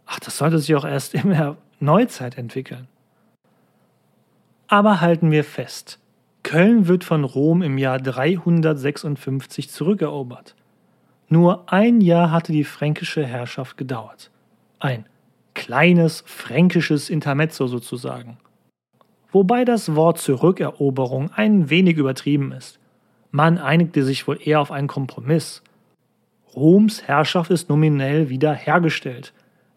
[0.06, 2.88] ach, das sollte sich auch erst in der Neuzeit entwickeln.
[4.66, 5.98] Aber halten wir fest,
[6.42, 10.54] Köln wird von Rom im Jahr 356 zurückerobert.
[11.28, 14.30] Nur ein Jahr hatte die fränkische Herrschaft gedauert.
[14.78, 15.04] Ein
[15.54, 18.38] kleines fränkisches Intermezzo sozusagen.
[19.30, 22.77] Wobei das Wort Zurückeroberung ein wenig übertrieben ist.
[23.30, 25.62] Man einigte sich wohl eher auf einen Kompromiss.
[26.54, 29.32] Roms Herrschaft ist nominell wieder hergestellt.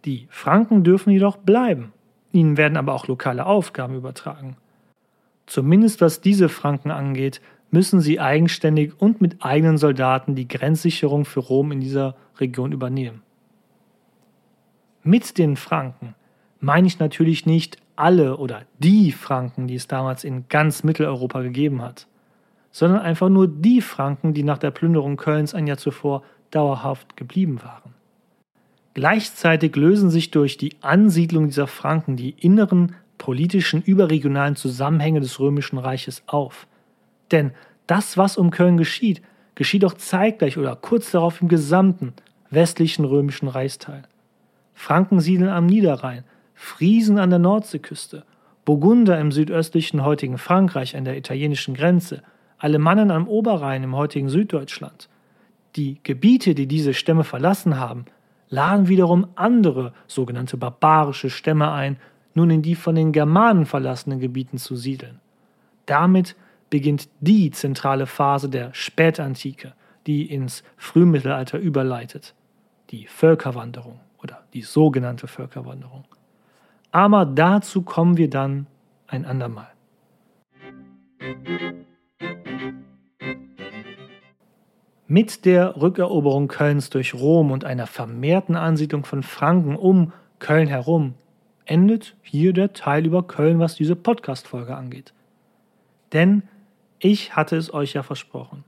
[0.05, 1.93] Die Franken dürfen jedoch bleiben.
[2.31, 4.55] Ihnen werden aber auch lokale Aufgaben übertragen.
[5.45, 11.41] Zumindest was diese Franken angeht, müssen sie eigenständig und mit eigenen Soldaten die Grenzsicherung für
[11.41, 13.21] Rom in dieser Region übernehmen.
[15.03, 16.15] Mit den Franken
[16.59, 21.81] meine ich natürlich nicht alle oder die Franken, die es damals in ganz Mitteleuropa gegeben
[21.81, 22.07] hat,
[22.71, 27.62] sondern einfach nur die Franken, die nach der Plünderung Kölns ein Jahr zuvor dauerhaft geblieben
[27.63, 27.93] waren.
[28.93, 35.77] Gleichzeitig lösen sich durch die Ansiedlung dieser Franken die inneren politischen überregionalen Zusammenhänge des römischen
[35.77, 36.67] Reiches auf.
[37.31, 37.51] Denn
[37.88, 39.21] das, was um Köln geschieht,
[39.55, 42.13] geschieht auch zeitgleich oder kurz darauf im gesamten
[42.49, 44.03] westlichen römischen Reichsteil.
[44.73, 48.25] Franken siedeln am Niederrhein, Friesen an der Nordseeküste,
[48.65, 52.23] Burgunder im südöstlichen heutigen Frankreich an der italienischen Grenze,
[52.62, 55.10] Alemannen am Oberrhein im heutigen Süddeutschland.
[55.76, 58.06] Die Gebiete, die diese Stämme verlassen haben,
[58.50, 61.97] laden wiederum andere sogenannte barbarische Stämme ein,
[62.36, 65.19] nun in die von den Germanen verlassenen Gebieten zu siedeln.
[65.88, 66.36] Damit
[66.69, 69.74] beginnt die zentrale Phase der Spätantike,
[70.06, 72.36] die ins Frühmittelalter überleitet,
[72.91, 76.06] die Völkerwanderung oder die sogenannte Völkerwanderung.
[76.91, 78.67] Aber dazu kommen wir dann
[79.08, 79.71] ein andermal.
[85.12, 91.15] Mit der Rückeroberung Kölns durch Rom und einer vermehrten Ansiedlung von Franken um Köln herum
[91.65, 95.13] endet hier der Teil über Köln, was diese Podcast-Folge angeht.
[96.13, 96.43] Denn
[96.97, 98.63] ich hatte es euch ja versprochen.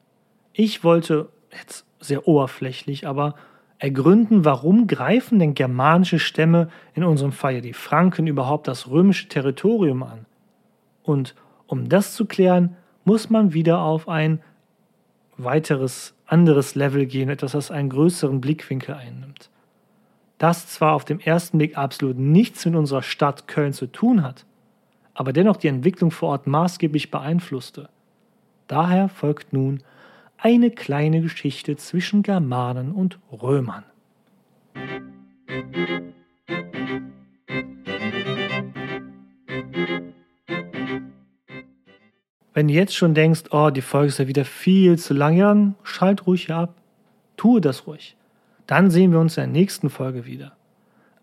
[0.52, 3.36] Ich wollte jetzt sehr oberflächlich, aber
[3.78, 10.04] ergründen, warum greifen denn germanische Stämme, in unserem Fall die Franken, überhaupt das römische Territorium
[10.04, 10.26] an?
[11.04, 11.36] Und
[11.68, 12.76] um das zu klären,
[13.06, 14.42] muss man wieder auf ein
[15.38, 19.52] weiteres, anderes Level gehen, etwas, das einen größeren Blickwinkel einnimmt.
[20.40, 24.46] Das zwar auf dem ersten Blick absolut nichts mit unserer Stadt Köln zu tun hat,
[25.14, 27.88] aber dennoch die Entwicklung vor Ort maßgeblich beeinflusste.
[28.68, 29.84] Daher folgt nun
[30.38, 33.84] eine kleine Geschichte zwischen Germanen und Römern.
[42.54, 45.56] Wenn du jetzt schon denkst, oh, die Folge ist ja wieder viel zu lang, ja,
[45.84, 46.76] schalt ruhig ab.
[47.36, 48.16] Tue das ruhig.
[48.68, 50.54] Dann sehen wir uns in der nächsten Folge wieder.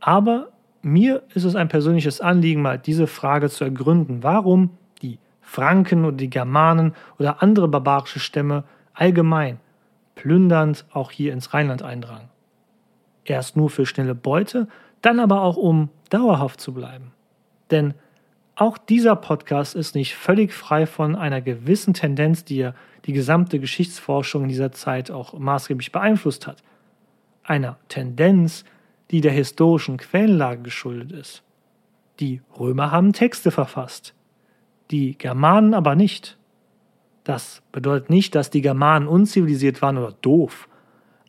[0.01, 0.49] Aber
[0.83, 4.23] mir ist es ein persönliches Anliegen, mal diese Frage zu ergründen.
[4.23, 4.71] Warum
[5.03, 8.65] die Franken oder die Germanen oder andere barbarische Stämme
[8.95, 9.59] allgemein
[10.15, 12.29] plündernd auch hier ins Rheinland eindrangen.
[13.25, 14.69] Erst nur für schnelle Beute,
[15.01, 17.13] dann aber auch um dauerhaft zu bleiben.
[17.71, 17.95] Denn
[18.61, 22.75] auch dieser Podcast ist nicht völlig frei von einer gewissen Tendenz, die ja
[23.07, 26.63] die gesamte Geschichtsforschung in dieser Zeit auch maßgeblich beeinflusst hat.
[27.43, 28.67] Einer Tendenz,
[29.11, 31.43] die der historischen Quellenlage geschuldet ist.
[32.21, 34.15] Die Römer haben Texte verfasst,
[34.91, 36.37] die Germanen aber nicht.
[37.25, 40.69] Das bedeutet nicht, dass die Germanen unzivilisiert waren oder doof.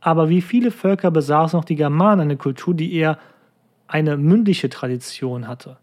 [0.02, 3.18] Aber wie viele Völker besaßen auch die Germanen eine Kultur, die eher
[3.88, 5.78] eine mündliche Tradition hatte.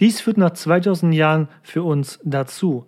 [0.00, 2.86] Dies führt nach 2000 Jahren für uns dazu,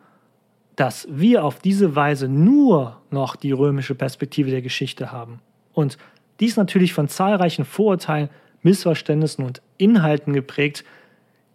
[0.76, 5.40] dass wir auf diese Weise nur noch die römische Perspektive der Geschichte haben.
[5.72, 5.98] Und
[6.38, 8.30] dies natürlich von zahlreichen Vorurteilen,
[8.62, 10.84] Missverständnissen und Inhalten geprägt,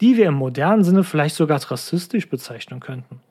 [0.01, 3.21] die wir im modernen Sinne vielleicht sogar als rassistisch bezeichnen könnten.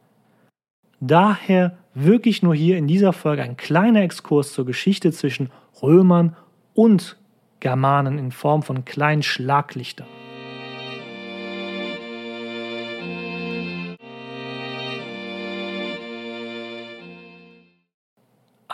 [1.00, 5.50] Daher wirklich nur hier in dieser Folge ein kleiner Exkurs zur Geschichte zwischen
[5.82, 6.34] Römern
[6.72, 7.16] und
[7.60, 10.06] Germanen in Form von kleinen Schlaglichtern.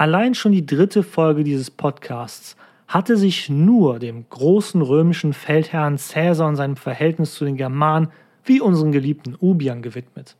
[0.01, 2.57] Allein schon die dritte Folge dieses Podcasts
[2.89, 8.09] hatte sich nur dem großen römischen Feldherrn Caesar und seinem Verhältnis zu den Germanen
[8.43, 10.37] wie unseren geliebten Ubiern gewidmet.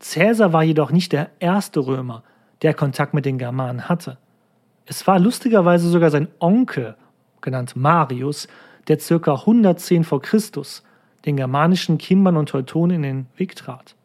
[0.00, 2.22] Caesar war jedoch nicht der erste Römer,
[2.62, 4.16] der Kontakt mit den Germanen hatte.
[4.86, 6.96] Es war lustigerweise sogar sein Onkel
[7.42, 8.48] genannt Marius,
[8.88, 9.34] der ca.
[9.34, 10.18] 110 v.
[10.18, 10.38] Chr.
[11.26, 13.96] den germanischen Kimbern und Teutonen in den Weg trat.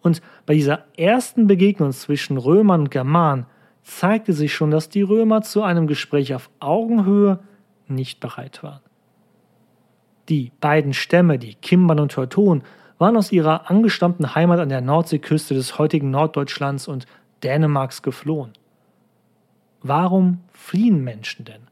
[0.00, 3.44] Und bei dieser ersten Begegnung zwischen Römern und Germanen
[3.84, 7.38] zeigte sich schon, dass die Römer zu einem Gespräch auf Augenhöhe
[7.86, 8.80] nicht bereit waren.
[10.28, 12.64] Die beiden Stämme, die Kimbern und Teutonen,
[12.98, 17.06] waren aus ihrer angestammten Heimat an der Nordseeküste des heutigen Norddeutschlands und
[17.42, 18.52] Dänemarks geflohen.
[19.82, 21.68] Warum fliehen Menschen denn?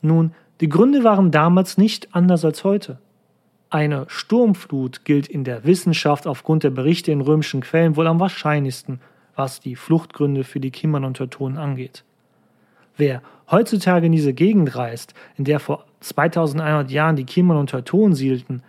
[0.00, 3.00] Nun, die Gründe waren damals nicht anders als heute.
[3.68, 9.00] Eine Sturmflut gilt in der Wissenschaft aufgrund der Berichte in römischen Quellen wohl am wahrscheinlichsten,
[9.36, 12.04] was die Fluchtgründe für die Kimmern und Teutonen angeht.
[12.96, 18.14] Wer heutzutage in diese Gegend reist, in der vor 2100 Jahren die Kimmern und Teutonen
[18.14, 18.62] siedelten,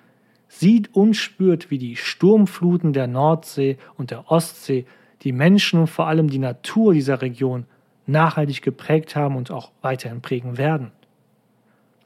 [0.49, 4.85] sieht und spürt, wie die Sturmfluten der Nordsee und der Ostsee
[5.23, 7.65] die Menschen und vor allem die Natur dieser Region
[8.05, 10.91] nachhaltig geprägt haben und auch weiterhin prägen werden.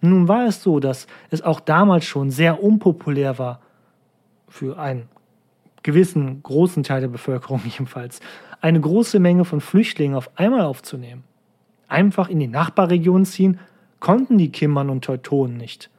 [0.02, 3.62] Nun war es so, dass es auch damals schon sehr unpopulär war,
[4.48, 5.08] für einen
[5.84, 8.20] gewissen großen Teil der Bevölkerung jedenfalls,
[8.62, 11.24] eine große Menge von Flüchtlingen auf einmal aufzunehmen.
[11.88, 13.60] Einfach in die Nachbarregion ziehen
[14.00, 15.90] konnten die Kimmern und Teutonen nicht.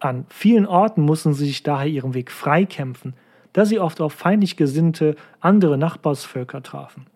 [0.00, 3.14] An vielen Orten mussten sie sich daher ihren Weg freikämpfen,
[3.52, 7.06] da sie oft auf feindlich gesinnte andere Nachbarsvölker trafen.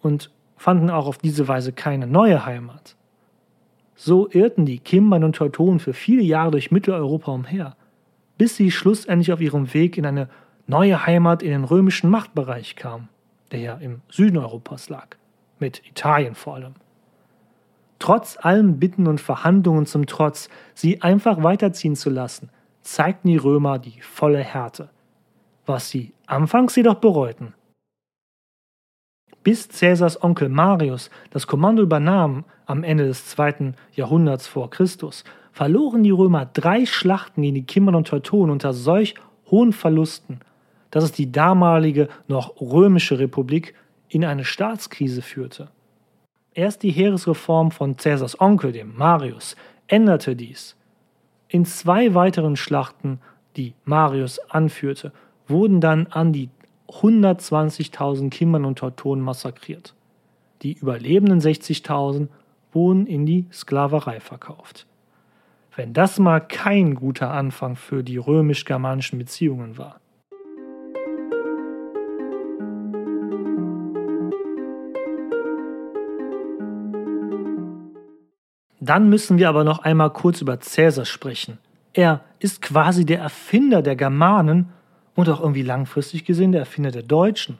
[0.00, 2.96] Und fanden auch auf diese Weise keine neue Heimat.
[3.94, 7.76] So irrten die Kimbern und Teutonen für viele Jahre durch Mitteleuropa umher,
[8.38, 10.28] bis sie schlussendlich auf ihrem Weg in eine
[10.66, 13.08] neue Heimat in den römischen Machtbereich kamen,
[13.52, 15.16] der ja im Süden Europas lag,
[15.58, 16.74] mit Italien vor allem.
[17.98, 22.50] Trotz allen Bitten und Verhandlungen zum Trotz, sie einfach weiterziehen zu lassen,
[22.82, 24.90] zeigten die Römer die volle Härte,
[25.64, 27.54] was sie anfangs jedoch bereuten.
[29.42, 36.02] Bis Caesars Onkel Marius das Kommando übernahm am Ende des zweiten Jahrhunderts vor Christus, verloren
[36.02, 39.14] die Römer drei Schlachten gegen die Kimmern und Teutonen unter solch
[39.50, 40.40] hohen Verlusten,
[40.90, 43.74] dass es die damalige noch römische Republik
[44.08, 45.68] in eine Staatskrise führte.
[46.54, 49.56] Erst die Heeresreform von Caesars Onkel, dem Marius,
[49.88, 50.76] änderte dies.
[51.48, 53.20] In zwei weiteren Schlachten,
[53.56, 55.12] die Marius anführte,
[55.46, 56.48] wurden dann an die
[56.88, 59.94] 120.000 Kimmern und Teutonen massakriert.
[60.62, 62.28] Die überlebenden 60.000
[62.72, 64.86] wurden in die Sklaverei verkauft.
[65.74, 70.00] Wenn das mal kein guter Anfang für die römisch-germanischen Beziehungen war.
[78.86, 81.58] Dann müssen wir aber noch einmal kurz über Caesar sprechen.
[81.92, 84.68] Er ist quasi der Erfinder der Germanen
[85.16, 87.58] und auch irgendwie langfristig gesehen der Erfinder der Deutschen.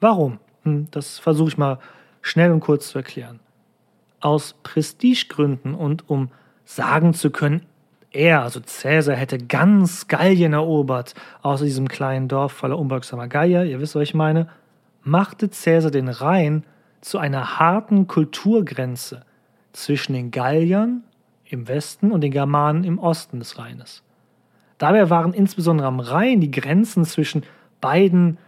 [0.00, 0.38] Warum?
[0.62, 1.78] Hm, das versuche ich mal
[2.22, 3.40] schnell und kurz zu erklären.
[4.20, 6.30] Aus Prestigegründen und um
[6.64, 7.66] sagen zu können,
[8.10, 13.80] er, also Cäsar, hätte ganz Gallien erobert, außer diesem kleinen Dorf voller unbeugsamer Gallier, ihr
[13.80, 14.48] wisst, was ich meine,
[15.02, 16.64] machte Cäsar den Rhein
[17.02, 19.26] zu einer harten Kulturgrenze
[19.72, 21.02] zwischen den Galliern
[21.44, 24.02] im Westen und den Germanen im Osten des Rheines.
[24.78, 27.42] Dabei waren insbesondere am Rhein die Grenzen zwischen
[27.80, 28.38] beiden,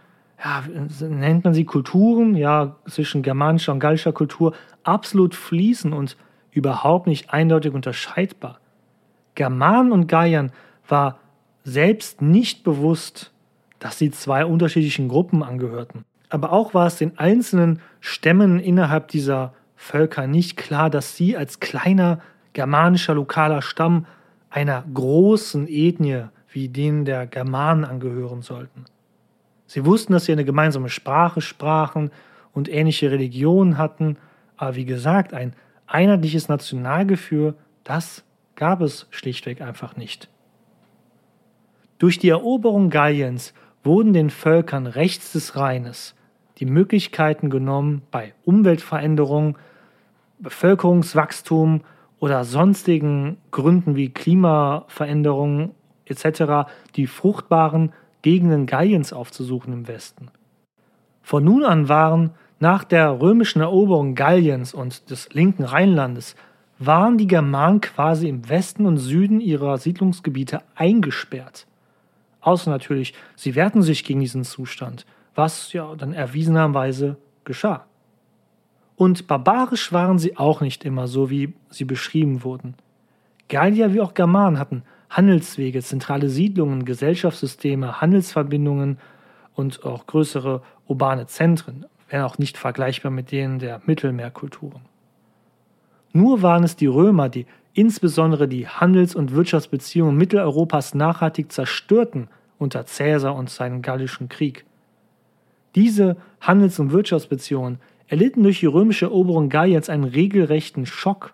[0.43, 0.63] ja,
[1.07, 4.53] nennt man sie Kulturen, ja, zwischen germanischer und gallischer Kultur
[4.83, 6.17] absolut fließend und
[6.51, 8.59] überhaupt nicht eindeutig unterscheidbar.
[9.35, 10.51] Germanen und Galliern
[10.87, 11.19] war
[11.63, 13.31] selbst nicht bewusst,
[13.79, 16.05] dass sie zwei unterschiedlichen Gruppen angehörten.
[16.29, 21.59] Aber auch war es den einzelnen Stämmen innerhalb dieser Völker nicht klar, dass sie als
[21.59, 22.19] kleiner
[22.53, 24.05] germanischer lokaler Stamm
[24.51, 28.85] einer großen Ethnie wie denen der Germanen angehören sollten.
[29.65, 32.11] Sie wussten, dass sie eine gemeinsame Sprache sprachen
[32.53, 34.17] und ähnliche Religionen hatten,
[34.55, 35.53] aber wie gesagt, ein
[35.87, 38.23] einheitliches Nationalgefühl, das
[38.55, 40.29] gab es schlichtweg einfach nicht.
[41.97, 46.13] Durch die Eroberung Galliens wurden den Völkern rechts des Rheines
[46.59, 49.55] die Möglichkeiten genommen, bei Umweltveränderungen,
[50.41, 51.81] Bevölkerungswachstum
[52.19, 55.71] oder sonstigen Gründen wie Klimaveränderungen
[56.05, 56.69] etc.
[56.95, 60.29] die fruchtbaren Gegenden Galliens aufzusuchen im Westen.
[61.21, 66.35] Von nun an waren nach der römischen Eroberung Galliens und des linken Rheinlandes
[66.77, 71.67] waren die Germanen quasi im Westen und Süden ihrer Siedlungsgebiete eingesperrt.
[72.41, 77.85] Außer natürlich, sie wehrten sich gegen diesen Zustand, was ja dann erwiesenerweise geschah.
[79.01, 82.75] Und barbarisch waren sie auch nicht immer so, wie sie beschrieben wurden.
[83.49, 88.99] Gallier wie auch Germanen hatten Handelswege, zentrale Siedlungen, Gesellschaftssysteme, Handelsverbindungen
[89.55, 94.81] und auch größere urbane Zentren, wenn auch nicht vergleichbar mit denen der Mittelmeerkulturen.
[96.13, 102.27] Nur waren es die Römer, die insbesondere die Handels- und Wirtschaftsbeziehungen Mitteleuropas nachhaltig zerstörten
[102.59, 104.63] unter Caesar und seinem Gallischen Krieg.
[105.73, 107.79] Diese Handels- und Wirtschaftsbeziehungen
[108.11, 111.33] erlitten durch die römische Eroberung Galliens einen regelrechten Schock.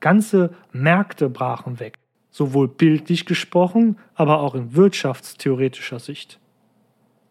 [0.00, 1.98] Ganze Märkte brachen weg
[2.30, 6.38] sowohl bildlich gesprochen, aber auch in wirtschaftstheoretischer Sicht.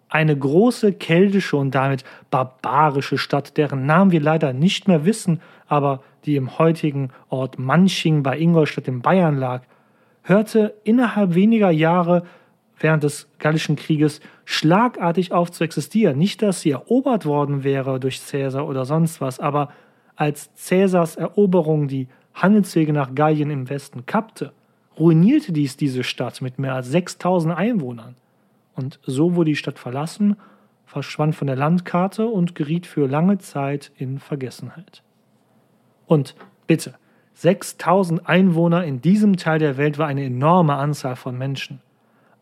[0.10, 6.02] Eine große keltische und damit barbarische Stadt, deren Namen wir leider nicht mehr wissen, aber
[6.26, 9.63] die im heutigen Ort Manching bei Ingolstadt in Bayern lag,
[10.23, 12.23] hörte innerhalb weniger Jahre
[12.80, 16.18] während des Gallischen Krieges schlagartig auf zu existieren.
[16.18, 19.70] Nicht, dass sie erobert worden wäre durch Caesar oder sonst was, aber
[20.16, 24.54] als Caesars Eroberung die Handelswege nach Gallien im Westen kappte,
[25.00, 28.16] ruinierte dies diese Stadt mit mehr als 6000 Einwohnern.
[28.76, 30.38] Und so wurde die Stadt verlassen,
[30.86, 35.04] verschwand von der Landkarte und geriet für lange Zeit in Vergessenheit.
[36.06, 36.36] Und
[36.68, 36.96] bitte,
[37.34, 41.82] 6000 Einwohner in diesem Teil der Welt war eine enorme Anzahl von Menschen.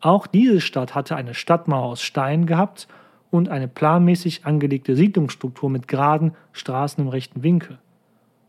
[0.06, 2.86] Auch diese Stadt hatte eine Stadtmauer aus Stein gehabt
[3.32, 7.80] und eine planmäßig angelegte Siedlungsstruktur mit geraden Straßen im rechten Winkel.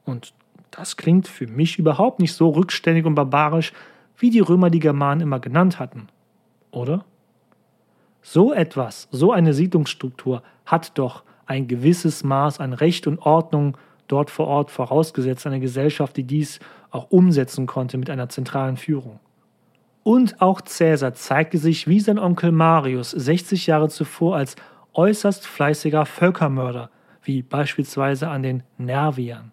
[0.05, 0.35] Und
[0.69, 3.73] das klingt für mich überhaupt nicht so rückständig und barbarisch,
[4.19, 6.09] wie die Römer die Germanen immer genannt hatten.
[6.69, 7.05] Oder?
[8.21, 14.29] So etwas, so eine Siedlungsstruktur hat doch ein gewisses Maß an Recht und Ordnung dort
[14.29, 16.59] vor Ort vorausgesetzt, eine Gesellschaft, die dies
[16.91, 19.19] auch umsetzen konnte mit einer zentralen Führung.
[20.07, 24.55] Und auch Caesar zeigte sich wie sein Onkel Marius 60 Jahre zuvor als
[24.93, 26.89] äußerst fleißiger Völkermörder,
[27.23, 29.51] wie beispielsweise an den Nerviern.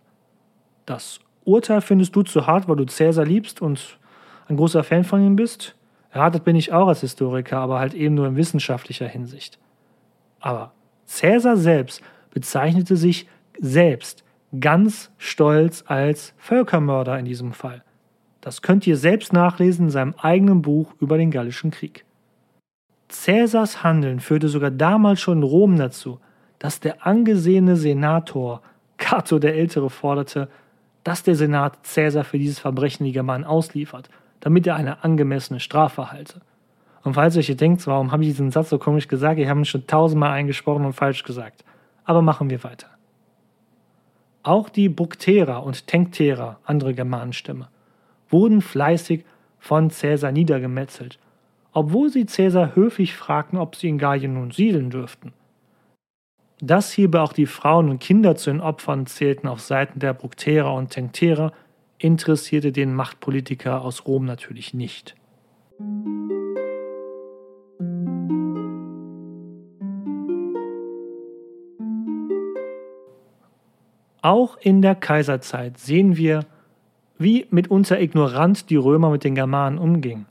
[0.86, 3.98] Das Urteil findest du zu hart, weil du Caesar liebst und
[4.46, 5.74] ein großer Fan von ihm bist?
[6.14, 9.58] Ja, das bin ich auch als Historiker, aber halt eben nur in wissenschaftlicher Hinsicht.
[10.38, 10.70] Aber
[11.04, 13.26] Cäsar selbst bezeichnete sich
[13.58, 14.22] selbst
[14.60, 17.82] ganz stolz als Völkermörder in diesem Fall.
[18.44, 22.04] Das könnt ihr selbst nachlesen in seinem eigenen Buch über den Gallischen Krieg.
[23.08, 26.20] Cäsars Handeln führte sogar damals schon in Rom dazu,
[26.58, 28.60] dass der angesehene Senator
[28.98, 30.48] Cato der Ältere forderte,
[31.04, 34.10] dass der Senat Cäsar für dieses Verbrechen die Germanen ausliefert
[34.44, 36.42] damit er eine angemessene Strafe erhalte.
[37.02, 39.58] Und falls ihr euch denkt, warum habe ich diesen Satz so komisch gesagt, ich habe
[39.60, 41.64] ihn schon tausendmal eingesprochen und falsch gesagt.
[42.04, 42.88] Aber machen wir weiter.
[44.42, 47.68] Auch die Bructerer und Tencterer, andere Germanenstämme,
[48.34, 49.24] wurden fleißig
[49.60, 51.20] von Caesar niedergemetzelt,
[51.72, 55.32] obwohl sie Caesar höflich fragten, ob sie in Gallien nun siedeln dürften.
[56.60, 60.74] Dass hierbei auch die Frauen und Kinder zu den Opfern zählten auf Seiten der Bructerer
[60.74, 61.52] und Tencterer,
[61.98, 65.14] interessierte den Machtpolitiker aus Rom natürlich nicht.
[74.22, 76.46] Auch in der Kaiserzeit sehen wir,
[77.24, 80.26] wie mitunter ignorant die Römer mit den Germanen umgingen.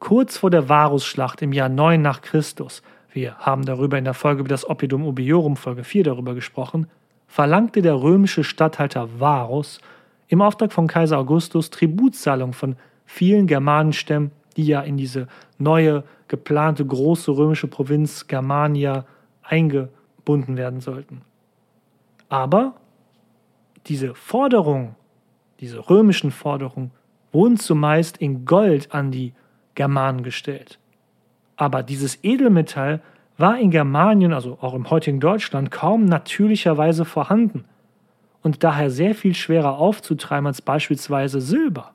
[0.00, 2.82] Kurz vor der Varusschlacht im Jahr 9 nach Christus,
[3.12, 6.88] wir haben darüber in der Folge über das Oppidum Ubiorum Folge 4 darüber gesprochen,
[7.28, 9.80] verlangte der römische Statthalter Varus
[10.26, 12.74] im Auftrag von Kaiser Augustus Tributzahlung von
[13.06, 15.28] vielen Germanenstämmen, die ja in diese
[15.58, 19.04] neue geplante große römische Provinz Germania
[19.44, 21.22] eingebunden werden sollten.
[22.28, 22.74] Aber
[23.86, 24.96] diese Forderungen,
[25.60, 26.90] diese römischen Forderungen,
[27.32, 29.32] wurden zumeist in Gold an die
[29.74, 30.78] Germanen gestellt.
[31.56, 33.00] Aber dieses Edelmetall
[33.36, 37.64] war in Germanien, also auch im heutigen Deutschland, kaum natürlicherweise vorhanden
[38.42, 41.92] und daher sehr viel schwerer aufzutreiben als beispielsweise Silber.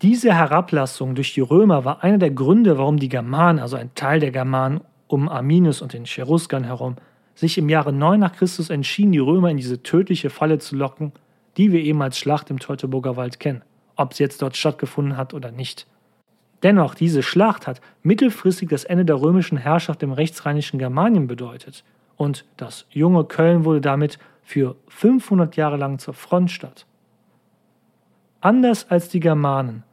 [0.00, 4.20] Diese Herablassung durch die Römer war einer der Gründe, warum die Germanen, also ein Teil
[4.20, 6.96] der Germanen um Arminus und den Cheruskern herum,
[7.34, 11.12] sich im Jahre 9 nach Christus entschieden, die Römer in diese tödliche Falle zu locken,
[11.56, 13.62] die wir eben als Schlacht im Teutoburger Wald kennen,
[13.96, 15.86] ob sie jetzt dort stattgefunden hat oder nicht.
[16.62, 21.84] Dennoch, diese Schlacht hat mittelfristig das Ende der römischen Herrschaft im rechtsrheinischen Germanien bedeutet
[22.16, 26.86] und das junge Köln wurde damit für 500 Jahre lang zur Frontstadt.
[28.40, 29.84] Anders als die Germanen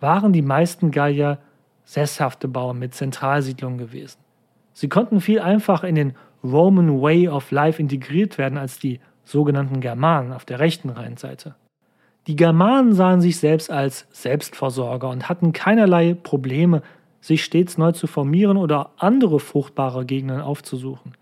[0.00, 1.38] waren die meisten Gallier
[1.84, 4.18] sesshafte Bauern mit Zentralsiedlungen gewesen.
[4.72, 9.80] Sie konnten viel einfacher in den Roman Way of Life integriert werden als die sogenannten
[9.80, 11.54] Germanen auf der rechten Rheinseite.
[12.26, 16.82] Die Germanen sahen sich selbst als Selbstversorger und hatten keinerlei Probleme,
[17.20, 21.12] sich stets neu zu formieren oder andere fruchtbare Gegenden aufzusuchen.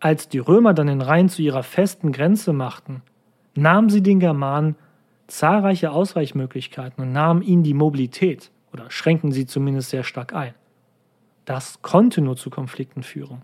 [0.00, 3.02] Als die Römer dann den Rhein zu ihrer festen Grenze machten,
[3.54, 4.76] nahmen sie den Germanen
[5.26, 10.54] zahlreiche Ausweichmöglichkeiten und nahmen ihnen die Mobilität oder schränkten sie zumindest sehr stark ein.
[11.44, 13.42] Das konnte nur zu Konflikten führen.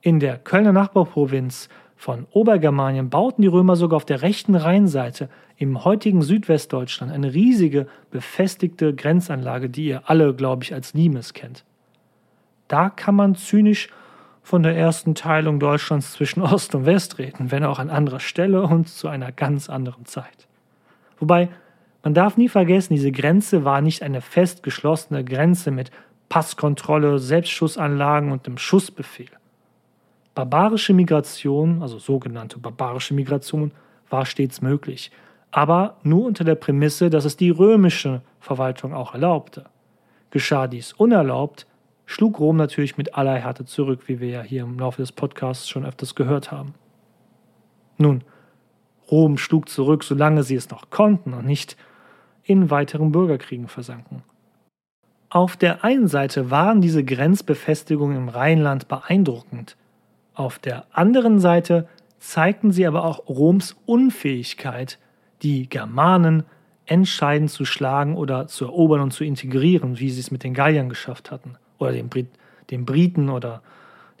[0.00, 1.68] In der Kölner Nachbarprovinz
[2.02, 7.86] von Obergermanien bauten die Römer sogar auf der rechten Rheinseite im heutigen Südwestdeutschland eine riesige
[8.10, 11.64] befestigte Grenzanlage, die ihr alle, glaube ich, als Limes kennt.
[12.66, 13.88] Da kann man zynisch
[14.42, 18.62] von der ersten Teilung Deutschlands zwischen Ost und West reden, wenn auch an anderer Stelle
[18.62, 20.48] und zu einer ganz anderen Zeit.
[21.20, 21.50] Wobei,
[22.02, 25.92] man darf nie vergessen, diese Grenze war nicht eine fest geschlossene Grenze mit
[26.28, 29.30] Passkontrolle, Selbstschussanlagen und dem Schussbefehl.
[30.34, 33.72] Barbarische Migration, also sogenannte barbarische Migration,
[34.08, 35.10] war stets möglich,
[35.50, 39.66] aber nur unter der Prämisse, dass es die römische Verwaltung auch erlaubte.
[40.30, 41.66] Geschah dies unerlaubt,
[42.06, 45.68] schlug Rom natürlich mit aller Härte zurück, wie wir ja hier im Laufe des Podcasts
[45.68, 46.74] schon öfters gehört haben.
[47.98, 48.24] Nun,
[49.10, 51.76] Rom schlug zurück, solange sie es noch konnten und nicht
[52.44, 54.22] in weiteren Bürgerkriegen versanken.
[55.28, 59.76] Auf der einen Seite waren diese Grenzbefestigungen im Rheinland beeindruckend,
[60.34, 64.98] auf der anderen Seite zeigten sie aber auch Roms Unfähigkeit,
[65.42, 66.44] die Germanen
[66.86, 70.88] entscheidend zu schlagen oder zu erobern und zu integrieren, wie sie es mit den Galliern
[70.88, 72.28] geschafft hatten, oder den, Brit
[72.70, 73.62] den Briten oder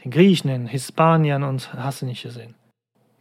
[0.04, 2.54] den Griechen, den Hispaniern und hast du nicht gesehen.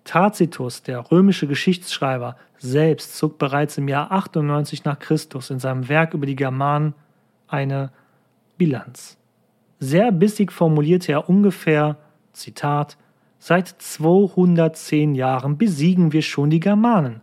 [0.03, 6.13] Tacitus, der römische Geschichtsschreiber, selbst zog bereits im Jahr 98 nach Christus in seinem Werk
[6.13, 6.93] über die Germanen
[7.47, 7.91] eine
[8.57, 9.17] Bilanz.
[9.79, 11.97] Sehr bissig formulierte er ungefähr
[12.33, 12.97] Zitat,
[13.43, 17.21] Seit 210 Jahren besiegen wir schon die Germanen.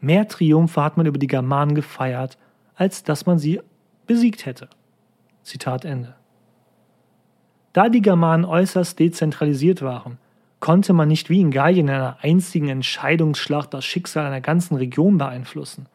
[0.00, 2.36] Mehr Triumphe hat man über die Germanen gefeiert,
[2.74, 3.60] als dass man sie
[4.08, 4.68] besiegt hätte.
[5.44, 6.16] Zitat Ende.
[7.72, 10.18] Da die Germanen äußerst dezentralisiert waren,
[10.58, 15.16] konnte man nicht wie in Gallien in einer einzigen Entscheidungsschlacht das Schicksal einer ganzen Region
[15.16, 15.86] beeinflussen.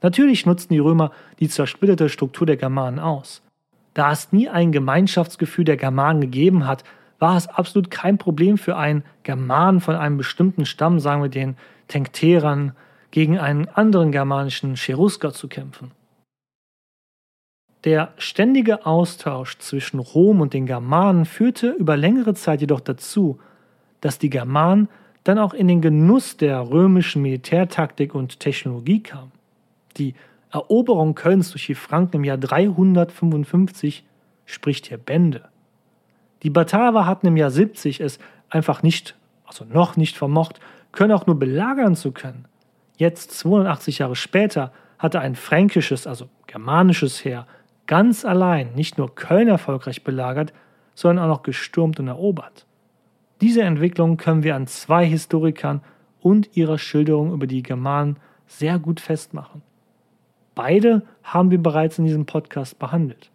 [0.00, 3.42] Natürlich nutzten die Römer die zersplitterte Struktur der Germanen aus.
[3.94, 6.84] Da es nie ein Gemeinschaftsgefühl der Germanen gegeben hat,
[7.22, 11.56] war es absolut kein Problem für einen Germanen von einem bestimmten Stamm, sagen wir den
[11.86, 12.72] Tenkterern,
[13.12, 15.92] gegen einen anderen germanischen Cherusker zu kämpfen.
[17.84, 23.38] Der ständige Austausch zwischen Rom und den Germanen führte über längere Zeit jedoch dazu,
[24.00, 24.88] dass die Germanen
[25.22, 29.30] dann auch in den Genuss der römischen Militärtaktik und Technologie kamen.
[29.96, 30.14] Die
[30.50, 34.04] Eroberung Kölns durch die Franken im Jahr 355
[34.44, 35.51] spricht hier Bände.
[36.42, 38.18] Die Bataver hatten im Jahr 70 es
[38.50, 39.16] einfach nicht,
[39.46, 40.60] also noch nicht vermocht,
[40.92, 42.46] Köln auch nur belagern zu können.
[42.96, 47.46] Jetzt, 82 Jahre später, hatte ein fränkisches, also germanisches Heer
[47.86, 50.52] ganz allein nicht nur Köln erfolgreich belagert,
[50.94, 52.66] sondern auch noch gestürmt und erobert.
[53.40, 55.82] Diese Entwicklung können wir an zwei Historikern
[56.20, 58.16] und ihrer Schilderung über die Germanen
[58.46, 59.62] sehr gut festmachen.
[60.54, 63.30] Beide haben wir bereits in diesem Podcast behandelt.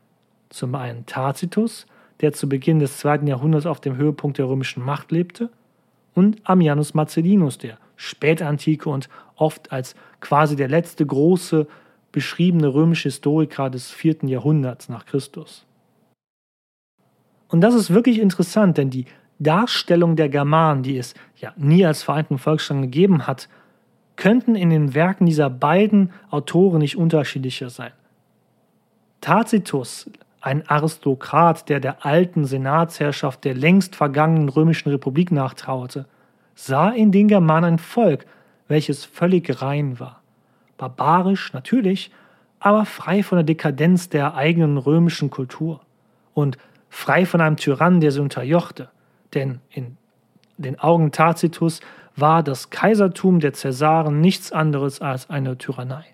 [0.50, 1.88] Zum einen Tacitus,
[2.22, 5.50] der zu Beginn des zweiten Jahrhunderts auf dem Höhepunkt der römischen Macht lebte,
[6.18, 11.68] und Ammianus Marcellinus, der spätantike und oft als quasi der letzte große
[12.12, 15.68] beschriebene römische Historiker des vierten Jahrhunderts nach Christus.
[17.50, 19.06] Und das ist wirklich interessant, denn die
[19.38, 23.48] Darstellung der Germanen, die es ja nie als vereinten Volksstamm gegeben hat,
[24.16, 27.92] könnten in den Werken dieser beiden Autoren nicht unterschiedlicher sein.
[29.22, 30.10] Tacitus
[30.42, 36.06] ein Aristokrat, der der alten Senatsherrschaft der längst vergangenen römischen Republik nachtrauerte,
[36.56, 38.26] sah in den Germanen ein Volk,
[38.68, 40.22] welches völlig rein war.
[40.78, 42.12] Barbarisch natürlich,
[42.60, 45.82] aber frei von der Dekadenz der eigenen römischen Kultur.
[46.34, 46.58] Und
[46.90, 48.90] frei von einem Tyrannen, der sie unterjochte.
[49.34, 49.98] Denn in
[50.58, 51.82] den Augen Tacitus
[52.16, 56.06] war das Kaisertum der Cäsaren nichts anderes als eine Tyrannei.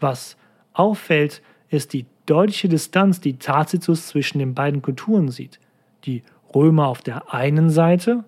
[0.00, 0.36] Was
[0.72, 5.60] auffällt, ist die deutliche Distanz, die Tacitus zwischen den beiden Kulturen sieht.
[6.04, 6.22] Die
[6.54, 8.24] Römer auf der einen Seite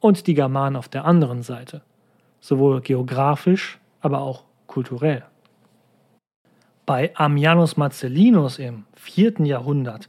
[0.00, 1.82] und die Germanen auf der anderen Seite.
[2.40, 5.24] Sowohl geografisch, aber auch kulturell.
[6.86, 10.08] Bei Ammianus Marcellinus im vierten Jahrhundert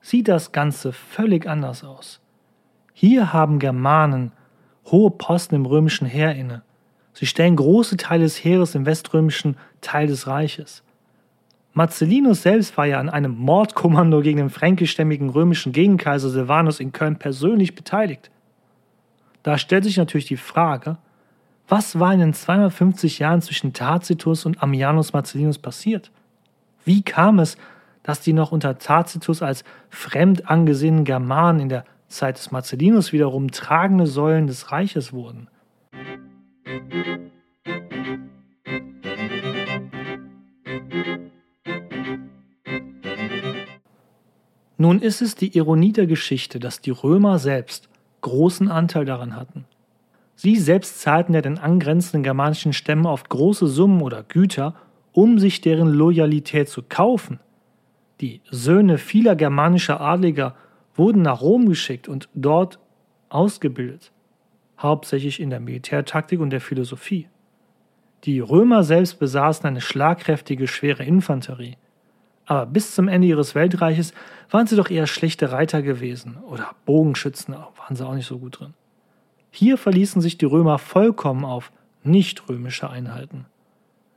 [0.00, 2.20] sieht das Ganze völlig anders aus.
[2.92, 4.32] Hier haben Germanen
[4.86, 6.62] hohe Posten im römischen Heer inne.
[7.12, 10.82] Sie stellen große Teile des Heeres im weströmischen Teil des Reiches.
[11.74, 17.16] Marcellinus selbst war ja an einem Mordkommando gegen den fränkischstämmigen römischen Gegenkaiser Silvanus in Köln
[17.16, 18.30] persönlich beteiligt.
[19.42, 20.98] Da stellt sich natürlich die Frage,
[21.68, 26.10] was war in den 250 Jahren zwischen Tacitus und Ammianus Marcellinus passiert?
[26.84, 27.56] Wie kam es,
[28.02, 33.50] dass die noch unter Tacitus als fremd angesehenen Germanen in der Zeit des Marcellinus wiederum
[33.50, 35.48] tragende Säulen des Reiches wurden?
[44.82, 47.88] Nun ist es die Ironie der Geschichte, dass die Römer selbst
[48.20, 49.64] großen Anteil daran hatten.
[50.34, 54.74] Sie selbst zahlten ja den angrenzenden germanischen Stämmen oft große Summen oder Güter,
[55.12, 57.38] um sich deren Loyalität zu kaufen.
[58.20, 60.56] Die Söhne vieler germanischer Adliger
[60.96, 62.80] wurden nach Rom geschickt und dort
[63.28, 64.10] ausgebildet,
[64.80, 67.28] hauptsächlich in der Militärtaktik und der Philosophie.
[68.24, 71.76] Die Römer selbst besaßen eine schlagkräftige, schwere Infanterie.
[72.46, 74.12] Aber bis zum Ende ihres Weltreiches
[74.50, 78.60] waren sie doch eher schlechte Reiter gewesen oder Bogenschützen waren sie auch nicht so gut
[78.60, 78.74] drin.
[79.50, 81.72] Hier verließen sich die Römer vollkommen auf
[82.04, 83.46] nicht-römische Einheiten.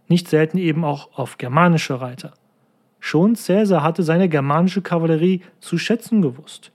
[0.07, 2.33] Nicht selten eben auch auf germanische Reiter.
[2.99, 6.71] Schon Caesar hatte seine germanische Kavallerie zu schätzen gewusst.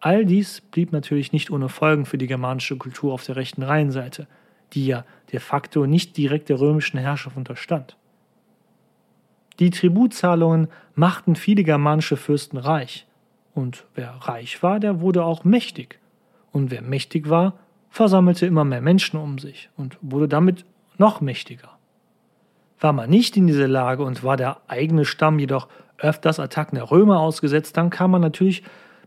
[0.00, 4.26] All dies blieb natürlich nicht ohne Folgen für die germanische Kultur auf der rechten Rheinseite,
[4.72, 7.96] die ja de facto nicht direkt der römischen Herrschaft unterstand.
[9.60, 13.06] Die Tributzahlungen machten viele germanische Fürsten reich.
[13.54, 15.98] Und wer reich war, der wurde auch mächtig.
[16.50, 17.58] Und wer mächtig war,
[17.90, 20.64] versammelte immer mehr Menschen um sich und wurde damit
[20.96, 21.68] noch mächtiger.
[22.80, 26.90] War man nicht in dieser Lage und war der eigene Stamm jedoch öfters Attacken der
[26.90, 28.62] Römer ausgesetzt, dann kam man natürlich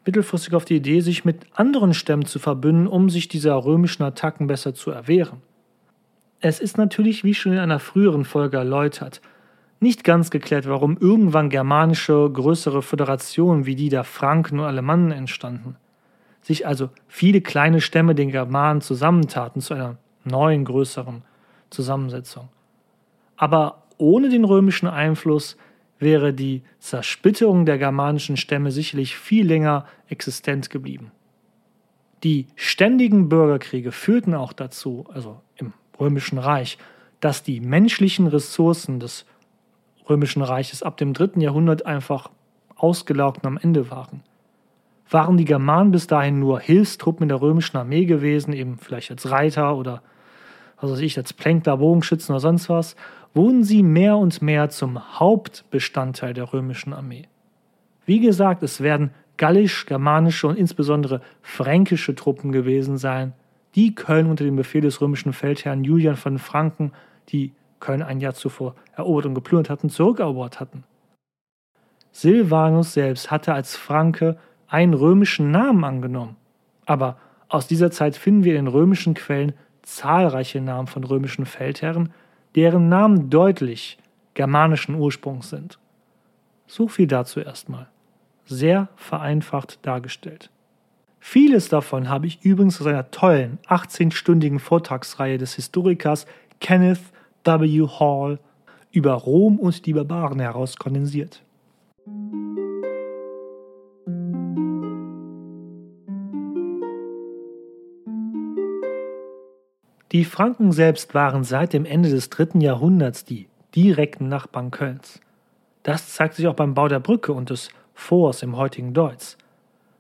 [0.06, 4.46] mittelfristig auf die Idee, sich mit anderen Stämmen zu verbünden, um sich dieser römischen Attacken
[4.46, 5.42] besser zu erwehren.
[6.40, 9.22] Es ist natürlich, wie schon in einer früheren Folge erläutert,
[9.84, 15.76] nicht ganz geklärt, warum irgendwann germanische größere Föderationen wie die der Franken und Alemannen entstanden.
[16.42, 21.22] Sich also viele kleine Stämme den Germanen zusammentaten zu einer neuen, größeren
[21.70, 22.50] Zusammensetzung.
[23.38, 25.58] Aber ohne den römischen Einfluss
[26.00, 31.12] wäre die Zersplitterung der germanischen Stämme sicherlich viel länger existent geblieben.
[32.24, 36.78] Die ständigen Bürgerkriege führten auch dazu, also im römischen Reich,
[37.20, 39.26] dass die menschlichen Ressourcen des
[40.10, 42.30] römischen Reiches ab dem dritten Jahrhundert einfach
[42.76, 44.24] ausgelaugt und am Ende waren.
[45.10, 49.30] Waren die Germanen bis dahin nur Hilfstruppen in der römischen Armee gewesen, eben vielleicht als
[49.30, 50.02] Reiter oder
[50.80, 52.96] was weiß ich, als Plänkler, Bogenschützen oder sonst was,
[53.34, 57.28] wurden sie mehr und mehr zum Hauptbestandteil der römischen Armee.
[58.06, 63.34] Wie gesagt, es werden gallisch, germanische und insbesondere fränkische Truppen gewesen sein,
[63.76, 66.92] die Köln unter dem Befehl des römischen Feldherrn Julian von Franken,
[67.30, 67.54] die
[67.84, 70.86] Köln ein Jahr zuvor erobert und geplündert hatten, zurückerobert hatten.
[72.14, 76.38] Silvanus selbst hatte als Franke einen römischen Namen angenommen,
[76.86, 77.18] aber
[77.50, 82.14] aus dieser Zeit finden wir in römischen Quellen zahlreiche Namen von römischen Feldherren,
[82.56, 83.98] deren Namen deutlich
[84.34, 85.78] germanischen Ursprungs sind.
[86.68, 87.88] So viel dazu erstmal.
[88.46, 90.50] Sehr vereinfacht dargestellt.
[91.20, 96.26] Vieles davon habe ich übrigens aus einer tollen 18-stündigen Vortragsreihe des Historikers
[96.60, 97.13] Kenneth
[97.46, 97.88] W.
[97.88, 98.40] Hall
[98.92, 101.44] über Rom und die Barbaren heraus kondensiert.
[110.12, 115.20] Die Franken selbst waren seit dem Ende des dritten Jahrhunderts die direkten Nachbarn Kölns.
[115.82, 119.38] Das zeigt sich auch beim Bau der Brücke und des Forts im heutigen Deutz.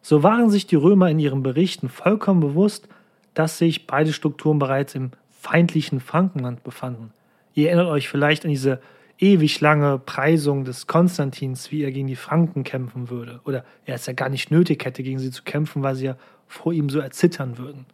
[0.04, 2.88] So waren sich die Römer in ihren Berichten vollkommen bewusst,
[3.34, 7.12] dass sich beide Strukturen bereits im feindlichen Frankenland befanden–
[7.54, 8.82] Ihr erinnert euch vielleicht an diese
[9.20, 13.40] ewig lange Preisung des Konstantins, wie er gegen die Franken kämpfen würde.
[13.46, 16.18] Oder er es ja gar nicht nötig hätte, gegen sie zu kämpfen, weil sie ja
[16.48, 17.86] vor ihm so erzittern würden.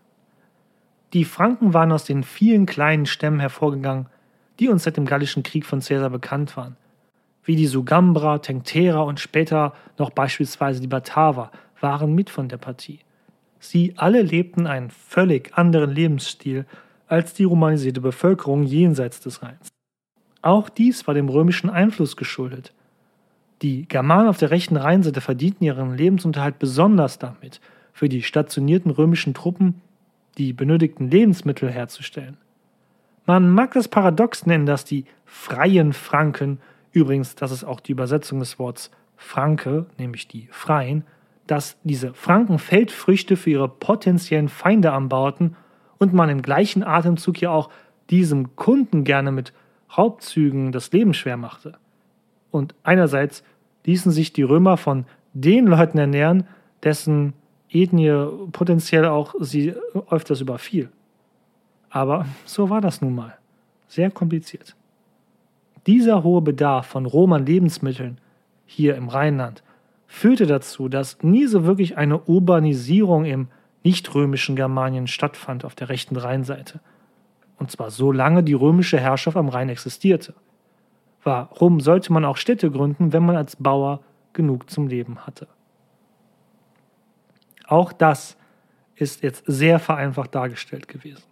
[1.13, 4.07] Die Franken waren aus den vielen kleinen Stämmen hervorgegangen,
[4.59, 6.77] die uns seit dem Gallischen Krieg von Caesar bekannt waren.
[7.49, 11.51] wie die Sugambra, Tenctera und später noch beispielsweise die Bataver
[11.81, 12.99] waren mit von der Partie.
[13.59, 16.67] Sie alle lebten einen völlig anderen Lebensstil
[17.09, 19.67] als die romanisierte Bevölkerung jenseits des Rheins.
[20.41, 22.73] Auch dies war dem römischen Einfluss geschuldet.
[23.61, 27.59] Die Germanen auf der rechten Rheinseite verdienten ihren Lebensunterhalt besonders damit,
[27.91, 29.81] für die stationierten römischen Truppen
[30.37, 32.37] die benötigten Lebensmittel herzustellen.
[33.25, 36.59] Man mag das paradox nennen, dass die freien Franken,
[36.93, 41.03] übrigens, das ist auch die Übersetzung des Wortes Franke, nämlich die Freien,
[41.45, 45.57] dass diese Franken Feldfrüchte für ihre potenziellen Feinde anbauten
[45.99, 47.69] und man im gleichen Atemzug ja auch
[48.09, 49.53] diesem Kunden gerne mit
[49.95, 51.77] Raubzügen das Leben schwer machte.
[52.51, 53.43] Und einerseits
[53.85, 56.45] ließen sich die Römer von den Leuten ernähren,
[56.83, 57.33] dessen
[57.69, 59.73] Ethnie potenziell auch sie
[60.09, 60.89] öfters überfiel.
[61.89, 63.37] Aber so war das nun mal.
[63.87, 64.75] Sehr kompliziert.
[65.87, 68.19] Dieser hohe Bedarf von Rom an Lebensmitteln
[68.65, 69.63] hier im Rheinland
[70.07, 73.47] führte dazu, dass nie so wirklich eine Urbanisierung im
[73.83, 76.79] nicht-römischen Germanien stattfand auf der rechten Rheinseite.
[77.57, 80.33] Und zwar so lange die römische Herrschaft am Rhein existierte.
[81.23, 84.01] Warum sollte man auch Städte gründen, wenn man als Bauer
[84.33, 85.47] genug zum Leben hatte?
[87.67, 88.37] Auch das
[88.95, 91.23] ist jetzt sehr vereinfacht dargestellt gewesen.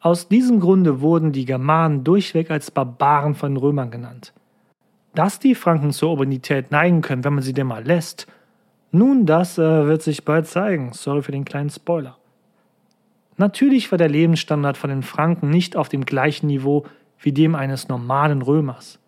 [0.00, 4.32] Aus diesem Grunde wurden die Germanen durchweg als Barbaren von Römern genannt.
[5.14, 8.26] Dass die Franken zur Urbanität neigen können, wenn man sie denn mal lässt,
[8.96, 10.92] nun, das äh, wird sich bald zeigen.
[10.92, 12.16] Sorry für den kleinen Spoiler.
[13.36, 16.86] Natürlich war der Lebensstandard von den Franken nicht auf dem gleichen Niveau
[17.18, 18.98] wie dem eines normalen Römers.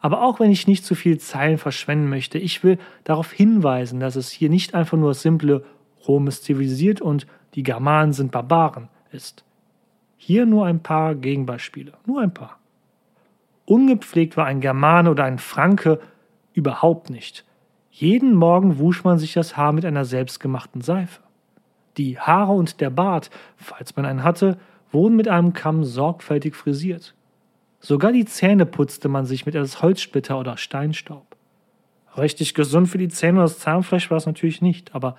[0.00, 4.16] Aber auch wenn ich nicht zu viel Zeilen verschwenden möchte, ich will darauf hinweisen, dass
[4.16, 5.64] es hier nicht einfach nur simple
[6.06, 9.44] Rom ist zivilisiert und die Germanen sind Barbaren ist.
[10.16, 12.58] Hier nur ein paar Gegenbeispiele, nur ein paar.
[13.64, 16.00] Ungepflegt war ein Germane oder ein Franke
[16.52, 17.44] überhaupt nicht.
[18.00, 21.20] Jeden Morgen wusch man sich das Haar mit einer selbstgemachten Seife.
[21.96, 24.56] Die Haare und der Bart, falls man einen hatte,
[24.92, 27.16] wurden mit einem Kamm sorgfältig frisiert.
[27.80, 31.26] Sogar die Zähne putzte man sich mit etwas Holzsplitter oder Steinstaub.
[32.16, 35.16] Richtig gesund für die Zähne und das Zahnfleisch war es natürlich nicht, aber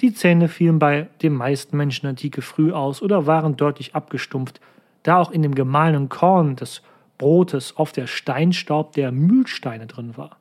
[0.00, 4.62] die Zähne fielen bei den meisten Menschen Antike früh aus oder waren deutlich abgestumpft,
[5.02, 6.80] da auch in dem gemahlenen Korn des
[7.18, 10.38] Brotes oft der Steinstaub der Mühlsteine drin war.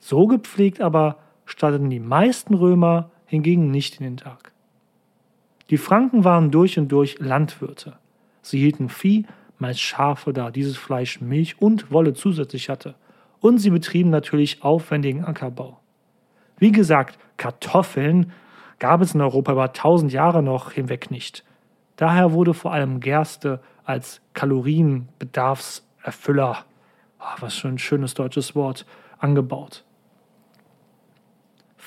[0.00, 4.52] So gepflegt aber starteten die meisten Römer hingegen nicht in den Tag.
[5.70, 7.96] Die Franken waren durch und durch Landwirte.
[8.42, 9.26] Sie hielten Vieh
[9.58, 12.96] meist Schafe, da dieses Fleisch Milch und Wolle zusätzlich hatte.
[13.40, 15.78] Und sie betrieben natürlich aufwendigen Ackerbau.
[16.58, 18.32] Wie gesagt, Kartoffeln
[18.78, 21.44] gab es in Europa über tausend Jahre noch hinweg nicht.
[21.96, 26.64] Daher wurde vor allem Gerste als Kalorienbedarfserfüller,
[27.18, 28.86] ah, was für ein schönes deutsches Wort,
[29.18, 29.84] angebaut.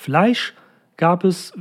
[0.04, 0.54] Fleisch
[0.98, 1.54] gab es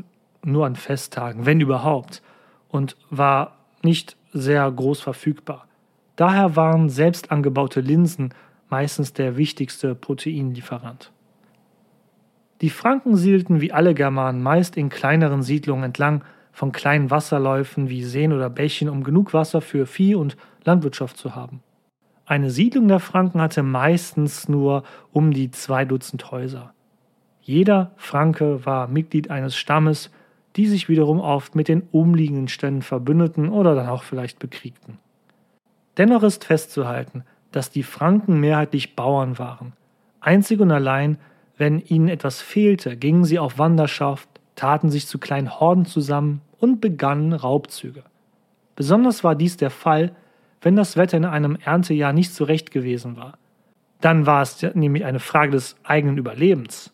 [0.43, 2.23] nur an Festtagen, wenn überhaupt,
[2.67, 5.69] und war nicht sehr groß verfügbar.
[6.17, 8.35] Daher waren selbst angebaute Linsen
[8.69, 11.13] meistens der wichtigste Proteinlieferant.
[12.63, 18.03] Die Franken siedelten wie alle Germanen meist in kleineren Siedlungen entlang von kleinen Wasserläufen wie
[18.03, 21.63] Seen oder Bächen, um genug Wasser für Vieh und Landwirtschaft zu haben.
[22.27, 24.83] Eine Siedlung der Franken hatte meistens nur
[25.13, 26.75] um die zwei Dutzend Häuser.
[27.43, 30.11] Jeder Franke war Mitglied eines Stammes,
[30.57, 34.99] die sich wiederum oft mit den umliegenden Ständen verbündeten oder dann auch vielleicht bekriegten.
[35.97, 39.73] Dennoch ist festzuhalten, dass die Franken mehrheitlich Bauern waren.
[40.21, 41.19] Einzig und allein,
[41.57, 46.81] wenn ihnen etwas fehlte, gingen sie auf Wanderschaft, taten sich zu kleinen Horden zusammen und
[46.81, 48.05] begannen Raubzüge.
[48.77, 50.13] Besonders war dies der Fall,
[50.61, 53.37] wenn das Wetter in einem Erntejahr nicht so recht gewesen war.
[54.01, 56.93] Dann war es nämlich eine Frage des eigenen Überlebens.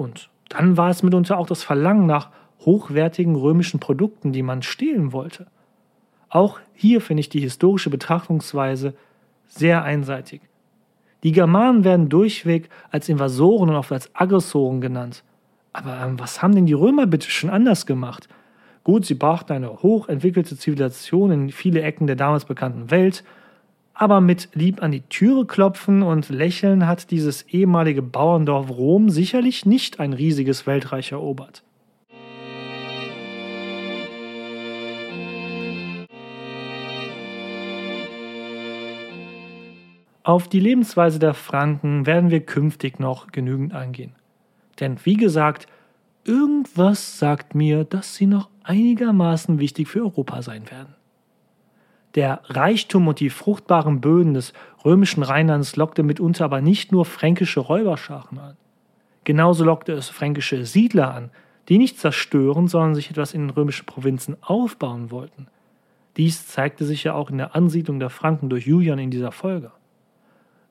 [0.00, 2.30] Und dann war es mitunter auch das Verlangen nach
[2.60, 5.46] hochwertigen römischen Produkten, die man stehlen wollte.
[6.30, 8.94] Auch hier finde ich die historische Betrachtungsweise
[9.46, 10.40] sehr einseitig.
[11.22, 15.22] Die Germanen werden durchweg als Invasoren und auch als Aggressoren genannt.
[15.74, 18.26] Aber ähm, was haben denn die Römer bitte schon anders gemacht?
[18.84, 23.22] Gut, sie brachten eine hochentwickelte Zivilisation in viele Ecken der damals bekannten Welt,
[24.00, 29.66] aber mit lieb an die Türe klopfen und lächeln hat dieses ehemalige Bauerndorf Rom sicherlich
[29.66, 31.62] nicht ein riesiges Weltreich erobert.
[40.22, 44.12] Auf die Lebensweise der Franken werden wir künftig noch genügend eingehen.
[44.80, 45.66] Denn wie gesagt,
[46.24, 50.94] irgendwas sagt mir, dass sie noch einigermaßen wichtig für Europa sein werden.
[52.14, 54.52] Der Reichtum und die fruchtbaren Böden des
[54.84, 58.56] römischen Rheinlands lockte mitunter aber nicht nur fränkische Räuberscharen an.
[59.24, 61.30] Genauso lockte es fränkische Siedler an,
[61.68, 65.46] die nicht zerstören, sondern sich etwas in den römischen Provinzen aufbauen wollten.
[66.16, 69.70] Dies zeigte sich ja auch in der Ansiedlung der Franken durch Julian in dieser Folge.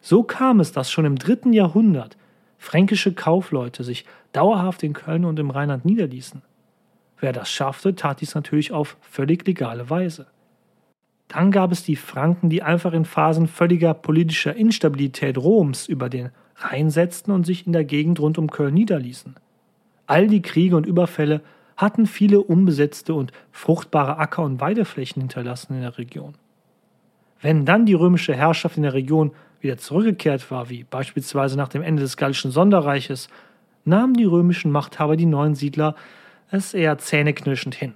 [0.01, 2.17] So kam es, dass schon im dritten Jahrhundert
[2.57, 6.41] fränkische Kaufleute sich dauerhaft in Köln und im Rheinland niederließen.
[7.19, 10.27] Wer das schaffte, tat dies natürlich auf völlig legale Weise.
[11.29, 16.31] Dann gab es die Franken, die einfach in Phasen völliger politischer Instabilität Roms über den
[16.57, 19.35] Rhein setzten und sich in der Gegend rund um Köln niederließen.
[20.07, 21.41] All die Kriege und Überfälle
[21.77, 26.33] hatten viele unbesetzte und fruchtbare Acker- und Weideflächen hinterlassen in der Region.
[27.41, 31.83] Wenn dann die römische Herrschaft in der Region wieder zurückgekehrt war, wie beispielsweise nach dem
[31.83, 33.29] Ende des Gallischen Sonderreiches,
[33.85, 35.95] nahmen die römischen Machthaber die neuen Siedler
[36.51, 37.93] es eher zähneknirschend hin.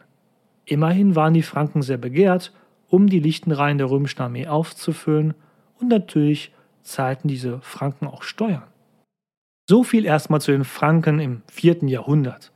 [0.66, 2.54] Immerhin waren die Franken sehr begehrt,
[2.94, 5.34] um die lichten Reihen der römischen Armee aufzufüllen,
[5.80, 6.52] und natürlich
[6.84, 8.68] zahlten diese Franken auch Steuern.
[9.68, 12.52] So viel erstmal zu den Franken im vierten Jahrhundert.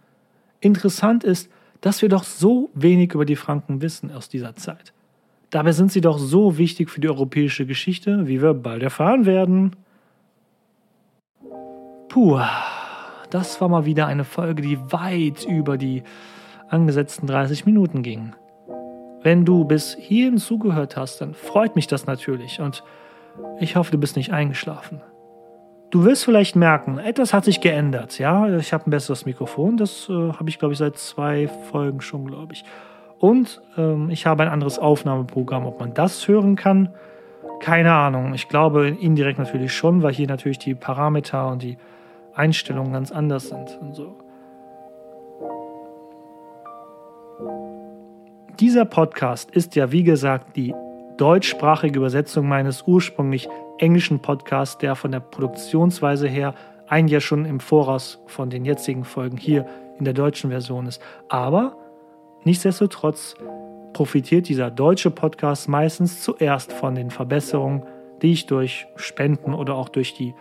[0.59, 1.49] Interessant ist,
[1.81, 4.93] dass wir doch so wenig über die Franken wissen aus dieser Zeit.
[5.49, 9.75] Dabei sind sie doch so wichtig für die europäische Geschichte, wie wir bald erfahren werden.
[12.09, 12.39] Puh,
[13.31, 16.03] das war mal wieder eine Folge, die weit über die
[16.69, 18.35] angesetzten 30 Minuten ging.
[19.21, 22.83] Wenn du bis hierhin zugehört hast, dann freut mich das natürlich und
[23.59, 25.01] ich hoffe, du bist nicht eingeschlafen.
[25.89, 28.19] Du wirst vielleicht merken, etwas hat sich geändert.
[28.19, 29.77] Ja, ich habe ein besseres Mikrofon.
[29.77, 32.65] Das äh, habe ich, glaube ich, seit zwei Folgen schon, glaube ich.
[33.19, 35.65] Und ähm, ich habe ein anderes Aufnahmeprogramm.
[35.65, 36.93] Ob man das hören kann,
[37.61, 38.33] keine Ahnung.
[38.33, 41.77] Ich glaube indirekt natürlich schon, weil hier natürlich die Parameter und die
[42.35, 44.17] Einstellungen ganz anders sind und so.
[48.59, 50.73] Dieser Podcast ist ja, wie gesagt, die
[51.17, 53.47] deutschsprachige Übersetzung meines ursprünglich
[53.77, 56.55] englischen Podcasts, der von der Produktionsweise her
[56.87, 59.67] ein Jahr schon im Voraus von den jetzigen Folgen hier
[59.99, 60.99] in der deutschen Version ist.
[61.29, 61.77] Aber
[62.45, 63.35] nichtsdestotrotz
[63.93, 67.83] profitiert dieser deutsche Podcast meistens zuerst von den Verbesserungen,
[68.23, 70.33] die ich durch Spenden oder auch durch die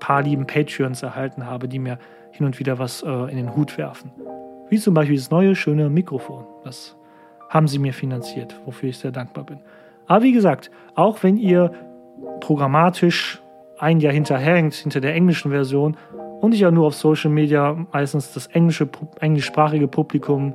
[0.00, 1.98] paar lieben Patreons erhalten habe, die mir
[2.30, 4.12] hin und wieder was äh, in den Hut werfen.
[4.68, 6.44] Wie zum Beispiel das neue, schöne Mikrofon.
[6.64, 6.94] Das
[7.52, 9.58] haben sie mir finanziert, wofür ich sehr dankbar bin.
[10.06, 11.70] Aber wie gesagt, auch wenn ihr
[12.40, 13.42] programmatisch
[13.78, 15.96] ein Jahr hinterhängt, hinter der englischen Version,
[16.40, 18.88] und ich ja nur auf Social Media meistens das englische,
[19.20, 20.54] englischsprachige Publikum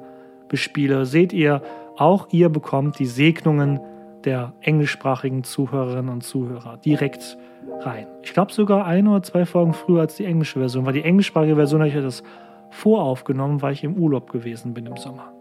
[0.49, 1.61] bespiele, seht ihr,
[1.97, 3.79] auch ihr bekommt die Segnungen
[4.25, 7.37] der englischsprachigen Zuhörerinnen und Zuhörer direkt
[7.81, 8.07] rein.
[8.23, 11.55] Ich glaube sogar ein oder zwei Folgen früher als die englische Version, weil die englischsprachige
[11.55, 12.23] Version habe ich das
[12.71, 15.36] voraufgenommen, weil ich im Urlaub gewesen bin im Sommer.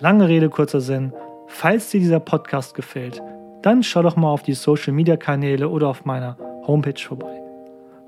[0.00, 1.12] Lange Rede, kurzer Sinn.
[1.48, 3.20] Falls dir dieser Podcast gefällt,
[3.62, 6.36] dann schau doch mal auf die Social Media Kanäle oder auf meiner
[6.68, 7.42] Homepage vorbei.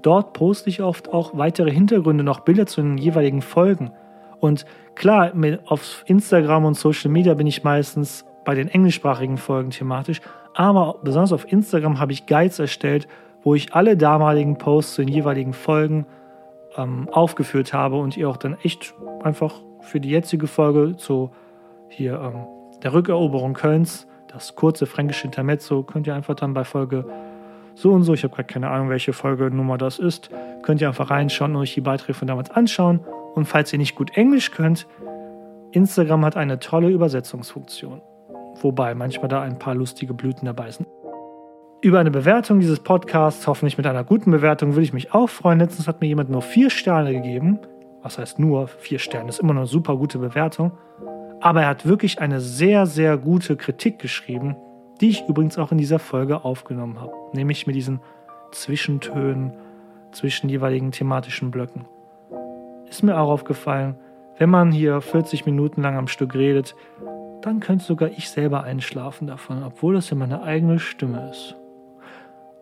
[0.01, 3.91] Dort poste ich oft auch weitere Hintergründe, noch Bilder zu den jeweiligen Folgen.
[4.39, 5.33] Und klar,
[5.67, 10.21] auf Instagram und Social Media bin ich meistens bei den englischsprachigen Folgen thematisch,
[10.55, 13.09] aber besonders auf Instagram habe ich Guides erstellt,
[13.43, 16.07] wo ich alle damaligen Posts zu den jeweiligen Folgen
[16.77, 21.33] ähm, aufgeführt habe und ihr auch dann echt einfach für die jetzige Folge zu
[21.91, 22.47] hier ähm,
[22.83, 27.05] der Rückeroberung Kölns, das kurze fränkische Intermezzo, könnt ihr einfach dann bei Folge
[27.75, 30.31] so und so, ich habe gerade keine Ahnung, welche Folgenummer das ist,
[30.63, 33.01] könnt ihr einfach reinschauen und euch die Beiträge von damals anschauen.
[33.35, 34.87] Und falls ihr nicht gut Englisch könnt,
[35.73, 38.03] Instagram hat eine tolle Übersetzungsfunktion,
[38.61, 40.89] wobei manchmal da ein paar lustige Blüten dabei sind.
[41.81, 45.61] Über eine Bewertung dieses Podcasts, hoffentlich mit einer guten Bewertung, würde ich mich auch freuen.
[45.61, 47.59] Letztens hat mir jemand nur vier Sterne gegeben.
[48.03, 49.27] Was heißt nur vier Sterne?
[49.27, 50.73] Das ist immer noch eine super gute Bewertung.
[51.41, 54.57] Aber er hat wirklich eine sehr, sehr gute Kritik geschrieben,
[55.01, 58.01] die ich übrigens auch in dieser Folge aufgenommen habe, nämlich mit diesen
[58.53, 59.53] Zwischentönen
[60.13, 61.87] zwischen jeweiligen thematischen Blöcken.
[62.89, 63.95] Ist mir auch aufgefallen,
[64.37, 66.75] wenn man hier 40 Minuten lang am Stück redet,
[67.41, 71.57] dann könnte sogar ich selber einschlafen davon, obwohl das ja meine eigene Stimme ist.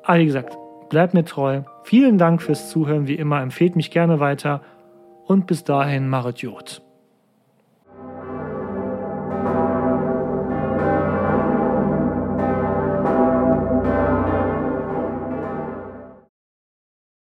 [0.02, 0.56] Aber wie gesagt,
[0.88, 1.62] bleibt mir treu.
[1.82, 4.60] Vielen Dank fürs Zuhören, wie immer, empfehlt mich gerne weiter
[5.26, 6.82] und bis dahin, Marit Jod.